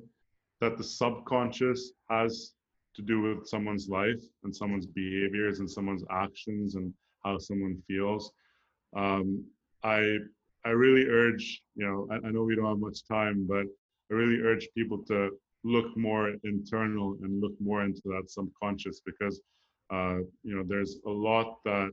[0.61, 2.53] that the subconscious has
[2.97, 6.93] to do with someone's life and someone's behaviors and someone's actions and
[7.25, 8.33] how someone feels.
[8.97, 9.45] Um,
[9.83, 10.17] i
[10.65, 13.67] i really urge you know I, I know we don't have much time but
[14.11, 15.31] i really urge people to
[15.65, 19.41] look more internal and look more into that subconscious because
[19.91, 21.91] uh, you know there's a lot that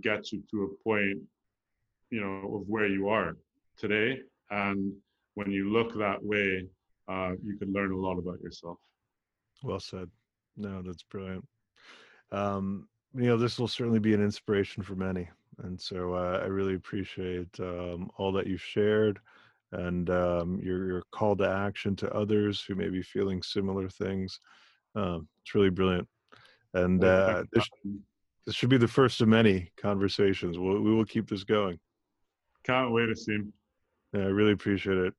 [0.00, 1.18] gets you to a point
[2.10, 3.36] you know of where you are
[3.76, 4.18] today.
[4.50, 4.92] And
[5.34, 6.66] when you look that way
[7.08, 8.78] uh, you can learn a lot about yourself.
[9.62, 10.08] Well said
[10.58, 11.46] no that's brilliant
[12.32, 15.28] um, you know this will certainly be an inspiration for many
[15.62, 19.18] and so uh, i really appreciate um, all that you've shared
[19.72, 24.40] and um, your, your call to action to others who may be feeling similar things.
[24.94, 26.08] Um, it's really brilliant.
[26.74, 27.68] And uh, this,
[28.46, 30.58] this should be the first of many conversations.
[30.58, 31.78] We'll, we will keep this going.
[32.64, 33.52] Can't wait to see him.
[34.12, 35.14] Yeah, I really appreciate it.